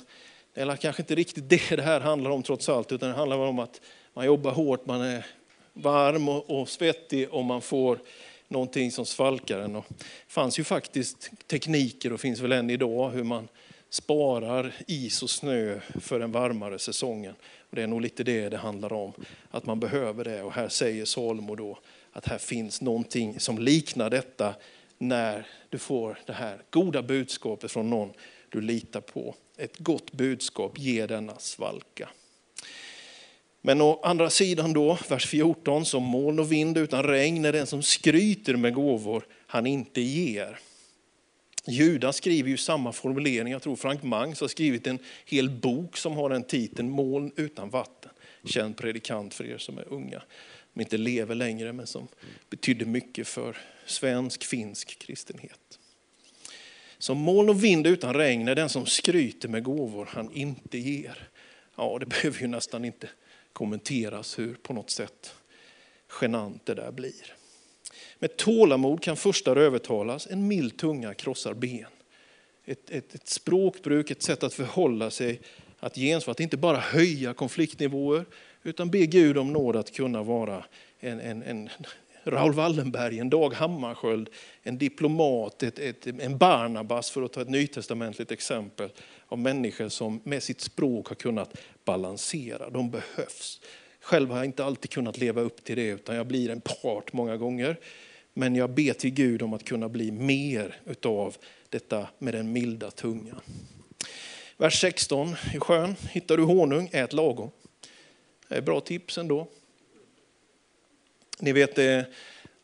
[0.53, 3.37] det är kanske inte riktigt det det här handlar om trots allt, utan det handlar
[3.37, 3.81] om att
[4.13, 5.25] man jobbar hårt, man är
[5.73, 7.99] varm och, och svettig och man får
[8.47, 9.73] någonting som svalkar en.
[9.73, 9.83] Det
[10.27, 13.47] fanns ju faktiskt tekniker och finns väl än idag hur man
[13.89, 17.35] sparar is och snö för den varmare säsongen.
[17.69, 19.13] Och det är nog lite det det handlar om,
[19.51, 20.43] att man behöver det.
[20.43, 21.79] Och här säger Salomo då
[22.11, 24.55] att här finns någonting som liknar detta
[24.97, 28.13] när du får det här goda budskapet från någon
[28.49, 29.35] du litar på.
[29.57, 32.09] Ett gott budskap ger denna svalka.
[33.61, 37.67] Men å andra sidan då, vers 14, som moln och vind utan regn är den
[37.67, 40.59] som skryter med gåvor han inte ger.
[41.69, 46.13] Judas skriver ju samma formulering, jag tror Frank Mangs har skrivit en hel bok som
[46.13, 48.11] har den titeln, Moln utan vatten.
[48.45, 50.21] Känd predikant för er som är unga,
[50.73, 52.07] som inte lever längre men som
[52.49, 55.79] betydde mycket för svensk, finsk kristenhet.
[56.97, 61.29] Som moln och vind utan regn är den som skryter med gåvor han inte ger.
[61.75, 63.09] Ja, det behöver ju nästan inte
[63.53, 65.35] kommenteras hur på något sätt
[66.21, 67.38] genant det där blir.
[68.19, 71.85] Med tålamod kan första övertalas, en mild tunga krossar ben.
[72.65, 75.39] Ett, ett, ett språkbruk, ett sätt att förhålla sig,
[75.79, 78.25] att gensvara, att inte bara höja konfliktnivåer,
[78.63, 80.65] utan be Gud om nåd att kunna vara
[80.99, 81.69] en, en, en
[82.23, 84.29] Raoul Wallenberg, en Dag Hammarskjöld,
[84.63, 88.89] en diplomat, ett, ett, en Barnabas för att ta ett nytestamentligt exempel
[89.27, 92.69] av människor som med sitt språk har kunnat balansera.
[92.69, 93.61] De behövs.
[94.01, 97.13] Själv har jag inte alltid kunnat leva upp till det utan jag blir en part
[97.13, 97.77] många gånger.
[98.39, 101.37] Men jag ber till Gud om att kunna bli mer utav
[101.69, 103.41] detta med den milda tungan.
[104.57, 105.95] Vers 16 i skön.
[106.11, 107.51] Hittar du honung, ät lagom.
[108.47, 109.47] Det är bra tips ändå.
[111.39, 112.05] Ni vet, det,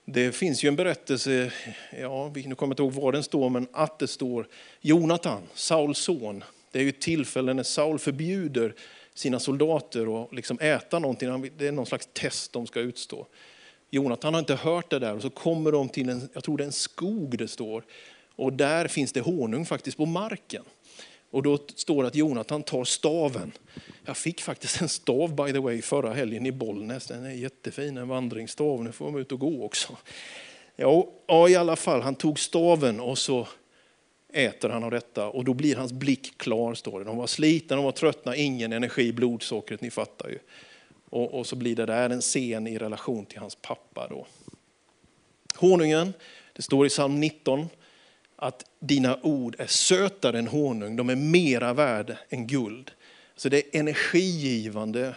[0.06, 1.52] det finns ju en berättelse,
[2.00, 4.48] ja, nu kommer jag inte ihåg var den står, men att det står
[4.82, 6.44] Jonatan, Sauls son.
[6.72, 8.76] Det är ju ett tillfälle när Saul förbjuder
[9.14, 11.52] sina soldater att liksom äta någonting.
[11.58, 13.28] Det är någon slags test de ska utstå.
[13.96, 16.64] Jonatan har inte hört det där och så kommer de till en, jag tror det
[16.64, 17.84] är en skog det står.
[18.36, 20.64] Och där finns det honung faktiskt på marken.
[21.32, 23.52] Och då står det att Jonathan tar staven.
[24.06, 27.08] Jag fick faktiskt en stav by the way förra helgen i Bollnäs.
[27.08, 28.84] Den är jättefin, en vandringsstav.
[28.84, 29.98] Nu får de ut och gå också.
[30.76, 33.48] Ja, ja, i alla fall, han tog staven och så
[34.34, 37.06] äter han av detta och då blir hans blick klar, står det.
[37.06, 40.40] De var slitna, de var tröttna, ingen energi, blodsockret, ni fattar ju.
[41.16, 44.28] Och, och så blir det där en scen i relation till hans pappa då.
[45.56, 46.14] Honungen,
[46.54, 47.68] det står i psalm 19
[48.36, 52.92] att dina ord är sötare än honung, de är mera värda än guld.
[53.36, 55.16] Så det är energigivande,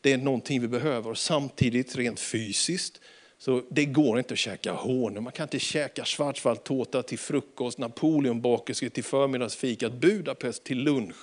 [0.00, 1.10] det är någonting vi behöver.
[1.10, 3.00] Och samtidigt rent fysiskt,
[3.38, 5.24] så det går inte att käka honung.
[5.24, 11.16] Man kan inte käka schwarzwaldtårta till frukost, napoleonbakelse till förmiddagsfikat, Budapest till lunch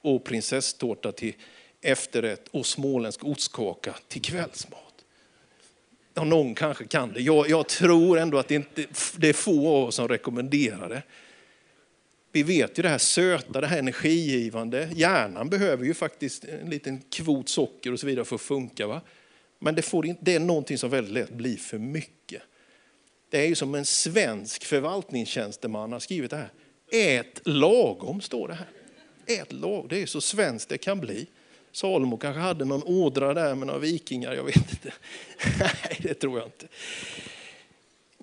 [0.00, 1.34] och prinsesstårta till
[1.82, 5.04] efterrätt och småländsk ostkaka till kvällsmat.
[6.14, 7.20] Ja, någon kanske kan det.
[7.20, 11.02] Jag, jag tror ändå att det, inte, det är få av oss som rekommenderar det.
[12.32, 14.88] Vi vet ju det här söta, det här energigivande.
[14.94, 18.86] Hjärnan behöver ju faktiskt en liten kvot socker och så vidare för att funka.
[18.86, 19.00] Va?
[19.58, 22.42] Men det, får, det är någonting som väldigt lätt blir för mycket.
[23.30, 26.50] Det är ju som en svensk förvaltningstjänsteman har skrivit det här.
[26.92, 28.68] Ät lagom, står det här.
[29.26, 31.26] Ät lagom, det är så svenskt det kan bli.
[31.72, 34.92] Salomo kanske hade någon ådra där med några vikingar, jag vet inte.
[35.58, 36.66] Nej, det tror jag inte.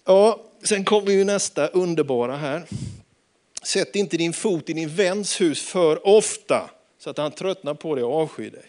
[0.06, 2.64] Ja, sen kommer ju nästa underbara här.
[3.64, 7.96] Sätt inte din fot i din väns hus för ofta så att han tröttnar på
[7.96, 8.66] dig och avskyr dig.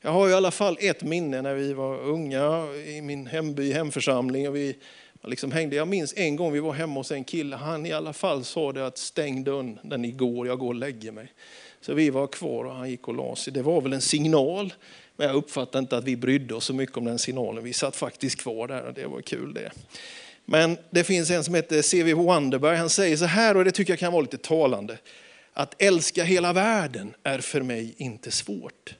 [0.00, 4.48] Jag har i alla fall ett minne när vi var unga i min hemby, hemförsamling.
[4.48, 4.76] Och vi
[5.22, 5.76] liksom hängde.
[5.76, 7.56] Jag minns en gång vi var hemma hos en kille.
[7.56, 10.74] Han i alla fall sa det att stäng dörren när ni går, jag går och
[10.74, 11.32] lägger mig.
[11.80, 13.52] Så vi var kvar och han gick och la sig.
[13.52, 14.72] Det var väl en signal,
[15.16, 17.64] men jag uppfattade inte att vi brydde oss så mycket om den signalen.
[17.64, 19.70] Vi satt faktiskt kvar där och det var kul det.
[20.44, 22.14] Men det finns en som heter C.V.
[22.14, 22.76] Wanderberg.
[22.76, 24.98] Han säger så här, och det tycker jag kan vara lite talande.
[25.52, 28.94] Att älska hela världen är för mig inte svårt.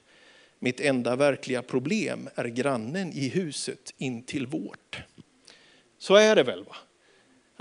[0.59, 5.01] Mitt enda verkliga problem är grannen i huset intill vårt.
[5.97, 6.63] Så är det väl?
[6.63, 6.75] va?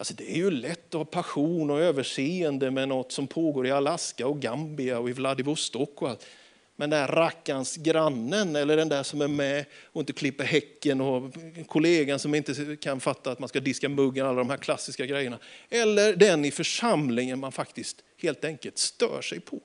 [0.01, 3.71] Alltså det är ju lätt att ha passion och överseende med något som pågår i
[3.71, 6.03] Alaska och Gambia och i Vladivostok.
[6.03, 6.27] Och allt.
[6.77, 11.01] Men den där rackans grannen eller den där som är med och inte klipper häcken
[11.01, 11.35] och
[11.67, 15.39] kollegan som inte kan fatta att man ska diska muggen, alla de här klassiska grejerna.
[15.71, 19.61] Eller den i församlingen man faktiskt helt enkelt stör sig på.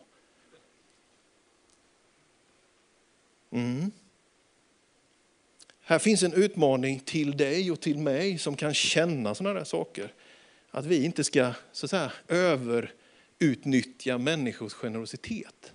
[3.52, 3.92] Mm.
[5.82, 10.14] Här finns en utmaning till dig och till mig som kan känna sådana där saker.
[10.76, 15.72] Att vi inte ska så att säga, överutnyttja människors generositet.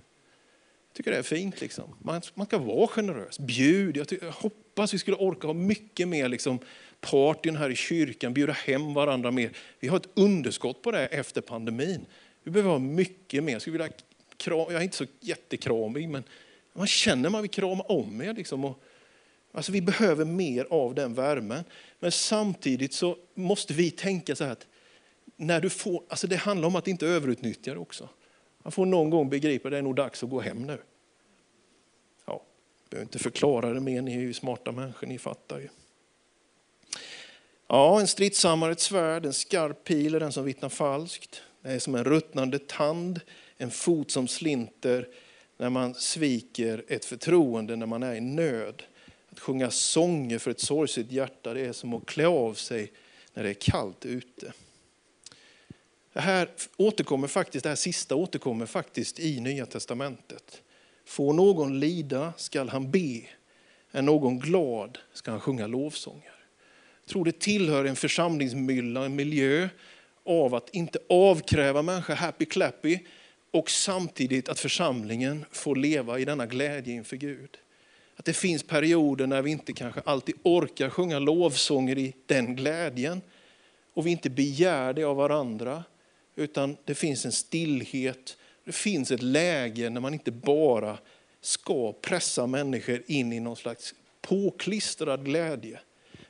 [0.89, 1.61] Jag tycker det är fint.
[1.61, 1.97] Liksom.
[1.99, 3.39] Man, man ska vara generös.
[3.39, 3.97] Bjud.
[3.97, 6.59] Jag, jag, hoppas vi skulle orka ha mycket mer liksom,
[7.01, 9.51] partyn här i kyrkan, bjuda hem varandra mer.
[9.79, 12.07] Vi har ett underskott på det efter pandemin.
[12.43, 13.53] Vi behöver ha mycket mer.
[13.53, 13.93] Jag, skulle vilja,
[14.47, 16.25] jag är inte så jättekramig, men
[16.73, 18.35] man känner man vill krama om er.
[18.35, 18.83] Liksom, och,
[19.53, 21.65] alltså vi behöver mer av den värmen.
[21.99, 24.67] Men samtidigt så måste vi tänka så här att
[25.41, 28.09] när du får, alltså det handlar om att inte överutnyttja det också.
[28.63, 30.79] Man får någon gång begripa att det är nog dags att gå hem nu.
[32.25, 32.43] Ja,
[32.91, 35.69] behöver inte förklara det mer, ni är ju smarta människor, ni fattar ju.
[37.67, 41.43] Ja, en stridshammare, ett svärd, en skarp pil är den som vittnar falskt.
[41.63, 43.21] Det är som en ruttnande tand,
[43.57, 45.09] en fot som slinter
[45.57, 48.83] när man sviker ett förtroende när man är i nöd.
[49.31, 52.93] Att sjunga sånger för ett sorgset hjärta, det är som att klä av sig
[53.35, 54.53] när det är kallt ute.
[56.13, 60.63] Det här återkommer faktiskt, det här sista återkommer faktiskt i Nya Testamentet.
[61.05, 63.21] Får någon lida skall han be,
[63.91, 66.33] är någon glad ska han sjunga lovsånger.
[67.05, 69.69] Jag tror det tillhör en församlingsmylla, en miljö
[70.25, 72.99] av att inte avkräva människor happy clappy
[73.51, 77.59] och samtidigt att församlingen får leva i denna glädje inför Gud.
[78.17, 83.21] Att det finns perioder när vi inte kanske alltid orkar sjunga lovsånger i den glädjen
[83.95, 85.85] och vi inte begär det av varandra
[86.41, 90.99] utan det finns en stillhet, det finns ett läge när man inte bara
[91.41, 95.81] ska pressa människor in i någon slags påklistrad glädje.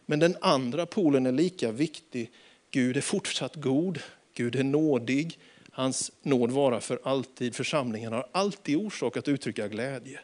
[0.06, 2.30] Men den andra polen är lika viktig.
[2.70, 3.98] Gud är fortsatt god,
[4.34, 5.38] Gud är nådig,
[5.70, 7.54] hans nåd vara för alltid.
[7.54, 10.20] Församlingen har alltid orsak att uttrycka glädje.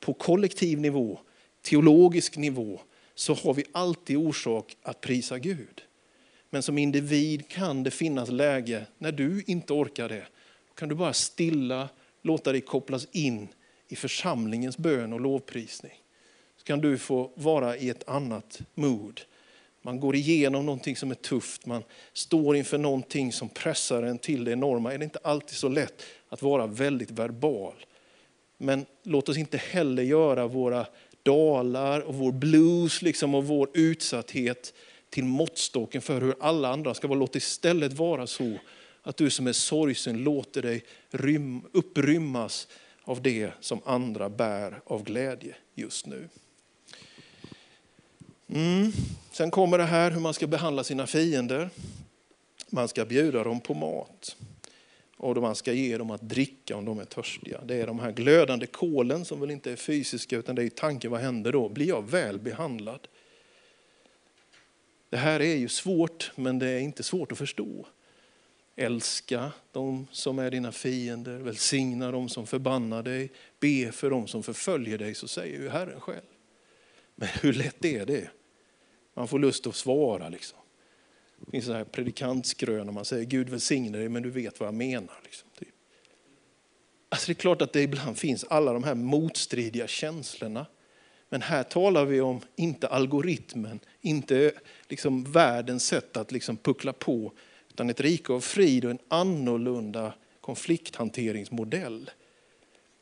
[0.00, 1.18] På kollektiv nivå,
[1.62, 2.80] teologisk nivå,
[3.14, 5.82] så har vi alltid orsak att prisa Gud.
[6.54, 10.26] Men som individ kan det finnas läge när du inte orkar det.
[10.68, 11.88] Då kan du bara stilla
[12.22, 13.48] låta dig kopplas in
[13.88, 15.92] i församlingens bön och lovprisning.
[16.56, 19.20] Så kan du få vara i ett annat mood.
[19.82, 21.82] Man går igenom någonting som är tufft, man
[22.12, 24.94] står inför någonting som pressar en till det enorma.
[24.94, 27.74] Är det inte alltid så lätt att vara väldigt verbal.
[28.58, 30.86] Men låt oss inte heller göra våra
[31.22, 34.74] dalar och vår blues liksom, och vår utsatthet
[35.14, 37.18] till måttstocken för hur alla andra ska vara.
[37.18, 38.58] Låt istället vara så
[39.02, 42.68] att du som är sorgsen låter dig rym, upprymmas
[43.04, 46.28] av det som andra bär av glädje just nu.
[48.48, 48.92] Mm.
[49.32, 51.70] Sen kommer det här hur man ska behandla sina fiender.
[52.70, 54.36] Man ska bjuda dem på mat
[55.16, 57.60] och man ska ge dem att dricka om de är törstiga.
[57.64, 61.10] Det är de här glödande kolen som väl inte är fysiska utan det är tanken,
[61.10, 61.68] vad händer då?
[61.68, 63.08] Blir jag väl behandlad?
[65.14, 67.86] Det här är ju svårt men det är inte svårt att förstå.
[68.76, 74.42] Älska de som är dina fiender, välsigna de som förbannar dig, be för de som
[74.42, 76.26] förföljer dig, så säger ju Herren själv.
[77.14, 78.30] Men hur lätt är det?
[79.14, 80.28] Man får lust att svara.
[80.28, 80.58] Liksom.
[81.38, 84.74] Det finns så här predikantskrön man säger Gud välsigne dig men du vet vad jag
[84.74, 85.20] menar.
[85.24, 85.74] Liksom, typ.
[87.08, 90.66] Alltså det är klart att det ibland finns alla de här motstridiga känslorna.
[91.34, 94.52] Men här talar vi om inte algoritmen, inte
[94.88, 97.32] liksom världens sätt att liksom puckla på,
[97.70, 102.10] utan ett rike av frid och en annorlunda konflikthanteringsmodell.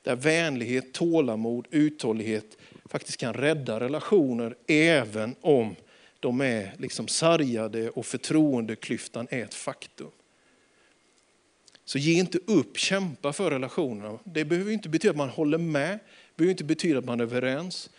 [0.02, 5.74] Där vänlighet, tålamod, uthållighet faktiskt kan rädda relationer även om
[6.20, 10.10] de är liksom sargade och förtroendeklyftan är ett faktum.
[11.84, 14.18] Så ge inte upp, kämpa för relationerna.
[14.24, 17.24] Det behöver inte betyda att man håller med, det behöver inte betyda att man är
[17.24, 17.90] överens.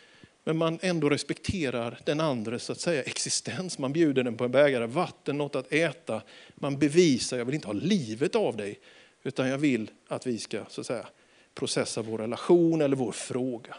[0.44, 3.78] Men man ändå respekterar den andres så att säga, existens.
[3.78, 6.22] Man bjuder den på en bägare vatten, något att äta.
[6.56, 8.80] Man bevisar, jag vill inte ha livet av dig,
[9.24, 11.08] utan jag vill att vi ska så att säga,
[11.56, 13.76] processa vår relation eller vår fråga.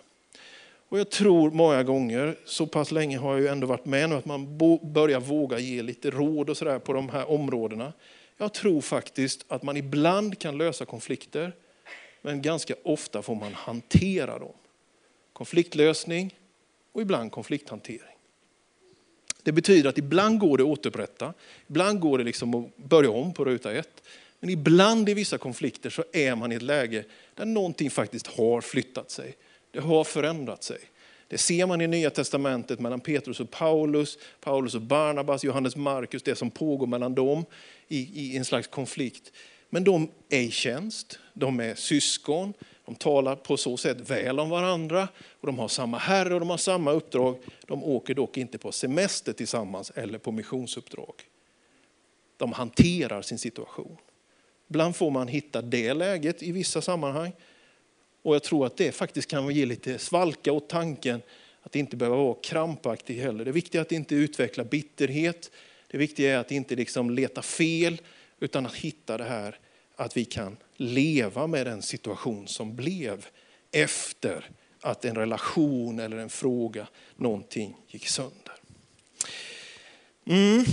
[0.89, 4.15] Och jag tror många gånger, så pass länge har jag ju ändå varit med nu,
[4.15, 7.93] att man börjar våga ge lite råd och sådär på de här områdena.
[8.37, 11.53] Jag tror faktiskt att man ibland kan lösa konflikter,
[12.23, 14.53] men ganska ofta får man hantera dem.
[15.33, 16.35] Konfliktlösning
[16.95, 18.17] och ibland konflikthantering.
[19.43, 21.35] Det betyder att ibland går det att återupprätta,
[21.67, 24.03] ibland går det liksom att börja om på ruta ett.
[24.41, 28.61] Men ibland i vissa konflikter så är man i ett läge där någonting faktiskt har
[28.61, 29.37] flyttat sig.
[29.71, 30.79] Det har förändrat sig.
[31.29, 36.23] Det ser man i Nya Testamentet mellan Petrus och Paulus, Paulus och Barnabas, Johannes Markus,
[36.23, 37.45] det som pågår mellan dem
[37.89, 39.33] i, i en slags konflikt.
[39.71, 42.55] Men de är i tjänst, de är syskon,
[42.85, 45.09] de talar på så sätt väl om varandra
[45.41, 47.37] och de har samma herre och de har samma uppdrag.
[47.67, 51.15] De åker dock inte på semester tillsammans eller på missionsuppdrag.
[52.37, 53.97] De hanterar sin situation.
[54.69, 57.33] Ibland får man hitta det läget i vissa sammanhang.
[58.23, 61.23] Och jag tror att det faktiskt kan ge lite svalka åt tanken
[61.63, 63.45] att inte behöva vara krampaktig heller.
[63.45, 65.51] Det viktiga är att inte utveckla bitterhet.
[65.91, 68.01] Det viktiga är att inte liksom leta fel
[68.41, 69.59] utan att hitta det här
[69.97, 73.27] att vi kan leva med den situation som blev
[73.73, 78.55] efter att en relation eller en fråga, någonting gick sönder.
[80.27, 80.65] Mm.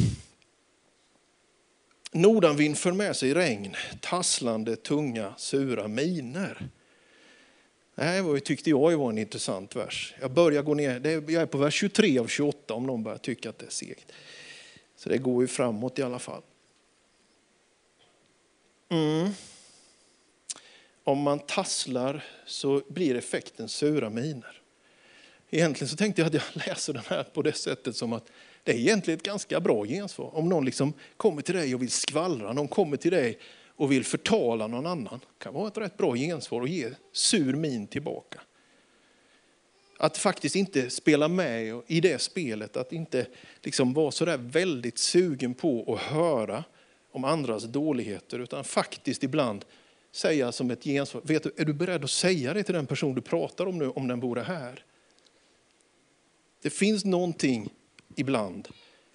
[2.12, 6.70] Nordanvind för med sig regn, tasslande, tunga, sura miner.
[7.96, 10.14] Det här tyckte jag var en intressant vers.
[10.22, 13.50] Jag börjar gå ner, jag är på vers 23 av 28 om någon börjar tycka
[13.50, 14.12] att det är segt.
[14.96, 16.42] Så det går ju framåt i alla fall.
[18.92, 19.30] Mm.
[21.04, 24.62] Om man tasslar så blir effekten sura miner.
[25.50, 28.32] Egentligen så tänkte jag att jag läser den här på det sättet som att
[28.64, 30.36] det är egentligen ett ganska bra gensvar.
[30.36, 33.40] Om någon liksom kommer till dig och vill skvallra, någon kommer till dig
[33.76, 35.20] och vill förtala någon annan.
[35.20, 38.42] Det kan vara ett rätt bra gensvar och ge sur min tillbaka.
[39.98, 43.28] Att faktiskt inte spela med i det spelet, att inte
[43.62, 46.64] liksom vara så där väldigt sugen på att höra
[47.12, 49.66] om andras dåligheter, utan faktiskt ibland
[50.12, 53.16] säga som ett gensvar, vet du, är du beredd att säga det till den person
[53.16, 54.86] du pratar om nu, om den vore här?
[56.62, 57.70] Det finns någonting
[58.16, 58.68] ibland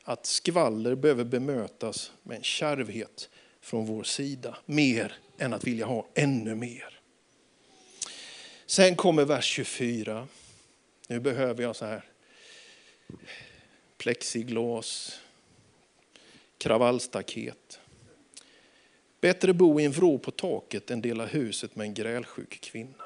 [0.04, 3.30] att skvaller behöver bemötas med en kärvhet
[3.60, 7.00] från vår sida, mer än att vilja ha ännu mer.
[8.66, 10.28] Sen kommer vers 24.
[11.08, 12.04] Nu behöver jag så här
[13.98, 15.20] plexiglas,
[16.58, 17.80] kravallstaket.
[19.20, 23.04] Bättre bo i en vrå på taket än dela huset med en grälsjuk kvinna.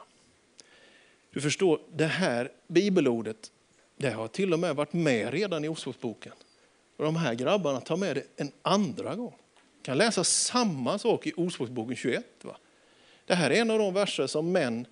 [1.32, 3.52] Du förstår, det här bibelordet
[3.96, 6.32] det har till och med varit med redan i Ordspråksboken.
[6.96, 9.34] Och de här grabbarna tar med det en andra gång
[9.82, 12.24] kan läsa samma sak i Ordspråksboken 21.
[12.42, 12.56] Va?
[13.26, 14.86] Det här är en av de verser som män,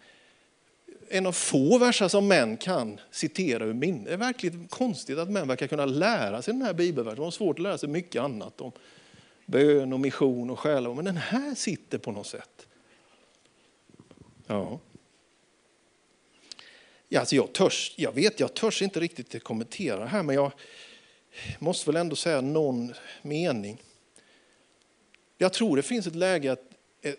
[1.08, 4.04] en av få verser som män kan citera ur minne.
[4.04, 7.16] Det är verkligen konstigt att män verkar kunna lära sig den här bibelversen.
[7.16, 8.72] De har svårt att lära sig mycket annat om
[9.48, 10.96] bön och mission och själavård.
[10.96, 12.66] Men den här sitter på något sätt.
[14.46, 14.80] Ja.
[17.08, 20.52] Ja, alltså jag, törs, jag vet, jag törs inte riktigt kommentera här, men jag
[21.58, 23.82] måste väl ändå säga någon mening.
[25.38, 26.62] Jag tror det finns ett läge att,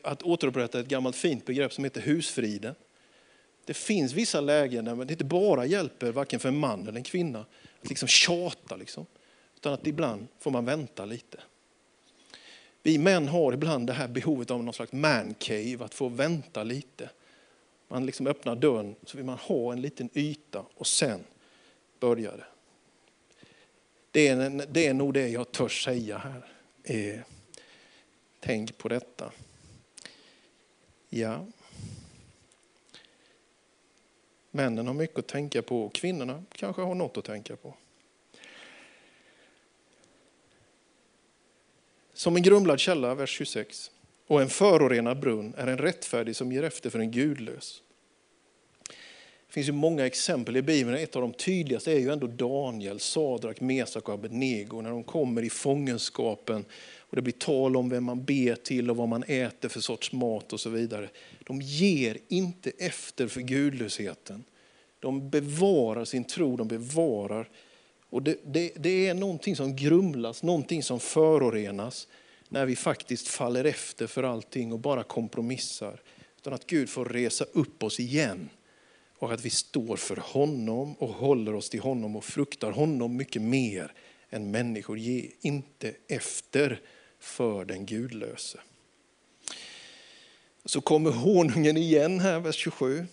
[0.01, 2.75] att återupprätta ett gammalt fint begrepp som heter husfriden.
[3.65, 7.03] Det finns vissa lägen där det inte bara hjälper varken för en man eller en
[7.03, 7.45] kvinna
[7.81, 9.05] att liksom tjata, liksom,
[9.55, 11.39] utan att ibland får man vänta lite.
[12.83, 16.63] Vi män har ibland det här behovet av någon slags man cave, att få vänta
[16.63, 17.09] lite.
[17.87, 21.23] Man liksom öppnar dörren så vill man ha en liten yta och sen
[21.99, 22.45] börjar det.
[24.11, 26.45] Det är, det är nog det jag törs säga här.
[26.83, 27.19] Eh,
[28.39, 29.31] tänk på detta.
[31.09, 31.45] Ja.
[34.51, 37.73] Männen har mycket att tänka på och kvinnorna kanske har något att tänka på.
[42.19, 43.91] Som en grumlad källa, vers 26,
[44.27, 47.81] och en förorenad brunn är en rättfärdig som ger efter för en gudlös.
[49.47, 50.97] Det finns ju många exempel i Bibeln.
[50.97, 55.41] Ett av de tydligaste är ju ändå Daniel, Sadrak, Mesak och Abednego när de kommer
[55.41, 56.65] i fångenskapen
[56.97, 60.11] och det blir tal om vem man ber till och vad man äter för sorts
[60.11, 61.09] mat och så vidare.
[61.39, 64.43] De ger inte efter för gudlösheten.
[64.99, 67.49] De bevarar sin tro, de bevarar.
[68.09, 72.07] Och det, det, det är någonting som grumlas, någonting som förorenas
[72.49, 76.01] när vi faktiskt faller efter för allting och bara kompromissar.
[76.37, 78.49] Utan att Gud får resa upp oss igen
[79.19, 83.41] och att vi står för honom och håller oss till honom och fruktar honom mycket
[83.41, 83.93] mer
[84.29, 84.97] än människor.
[84.97, 86.81] Ge inte efter
[87.19, 88.59] för den gudlöse.
[90.65, 93.05] Så kommer honungen igen här, vers 27.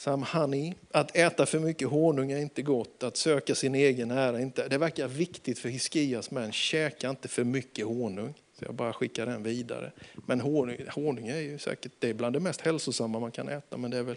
[0.00, 0.74] Sam honey.
[0.90, 4.68] Att äta för mycket honung är inte gott, att söka sin egen ära inte.
[4.68, 8.34] Det verkar viktigt för Hiskias män, käka inte för mycket honung.
[8.58, 9.92] Så jag bara skickar den vidare.
[10.26, 13.76] Men honung, honung är ju säkert det är bland det mest hälsosamma man kan äta,
[13.76, 14.16] men det är väl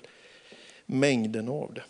[0.85, 1.83] mängden av det.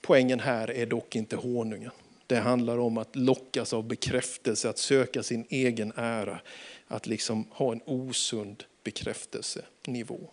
[0.00, 1.90] Poängen här är dock inte honungen.
[2.26, 6.40] Det handlar om att lockas av bekräftelse, att söka sin egen ära,
[6.86, 10.30] att liksom ha en osund bekräftelsenivå.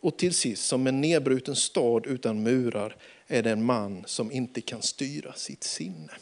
[0.00, 2.96] Och till sist, som en nedbruten stad utan murar
[3.26, 6.12] är det en man som inte kan styra sitt sinne.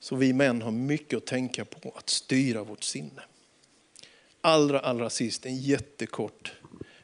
[0.00, 3.22] Så vi män har mycket att tänka på, att styra vårt sinne.
[4.40, 6.52] Allra, allra sist en jättekort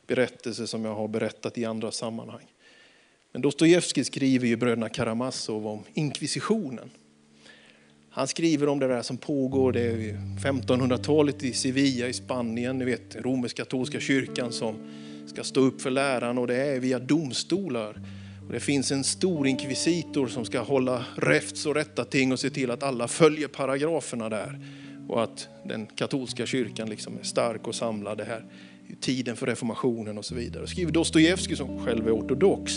[0.07, 2.53] berättelse som jag har berättat i andra sammanhang.
[3.33, 6.91] Men Dostojevskij skriver ju bröderna Karamazov om inkvisitionen.
[8.17, 12.85] Han skriver om det där som pågår, det är 1500-talet i Sevilla i Spanien, ni
[12.85, 14.75] vet romersk-katolska kyrkan som
[15.27, 18.01] ska stå upp för läran och det är via domstolar.
[18.47, 22.51] Och det finns en stor inkvisitor som ska hålla räfts och rätta ting och se
[22.51, 24.61] till att alla följer paragraferna där.
[25.09, 28.19] Och att den katolska kyrkan liksom är stark och samlad.
[28.19, 28.45] Det här
[29.01, 30.67] tiden för reformationen och så vidare.
[30.67, 32.73] Skriver Dostojevskij som själv är ortodox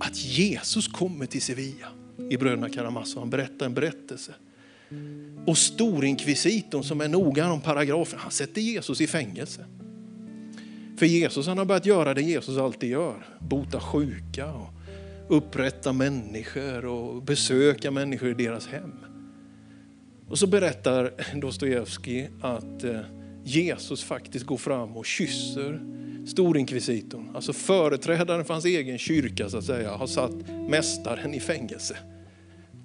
[0.00, 1.88] att Jesus kommer till Sevilla
[2.30, 3.22] i Bröderna Karamazov.
[3.22, 4.32] Han berättar en berättelse.
[5.46, 9.64] Och storinkvisitorn som är noga om paragrafen, han sätter Jesus i fängelse.
[10.96, 13.26] För Jesus han har börjat göra det Jesus alltid gör.
[13.40, 14.68] Bota sjuka, och
[15.36, 18.92] upprätta människor och besöka människor i deras hem.
[20.28, 23.00] Och så berättar Dostojevskij att eh,
[23.44, 25.80] Jesus faktiskt går fram och kysser
[26.26, 31.96] storinkvisitorn, alltså företrädaren för hans egen kyrka så att säga, har satt mästaren i fängelse.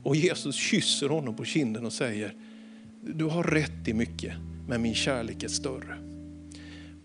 [0.08, 2.34] Och Jesus kysser honom på kinden och säger,
[3.02, 4.34] du har rätt i mycket,
[4.68, 5.98] men min kärlek är större.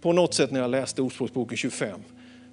[0.01, 2.01] På något sätt när jag läste Ordspråksboken 25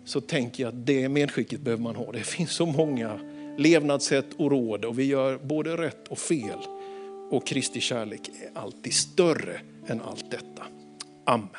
[0.06, 2.12] så tänker jag att det medskicket behöver man ha.
[2.12, 3.20] Det finns så många
[3.58, 6.60] levnadssätt och råd och vi gör både rätt och fel.
[7.32, 10.64] Och Kristi kärlek är alltid större än allt detta.
[11.26, 11.50] Amen.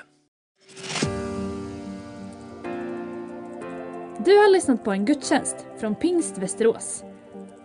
[4.25, 7.05] Du har lyssnat på en gudstjänst från Pingst Västerås.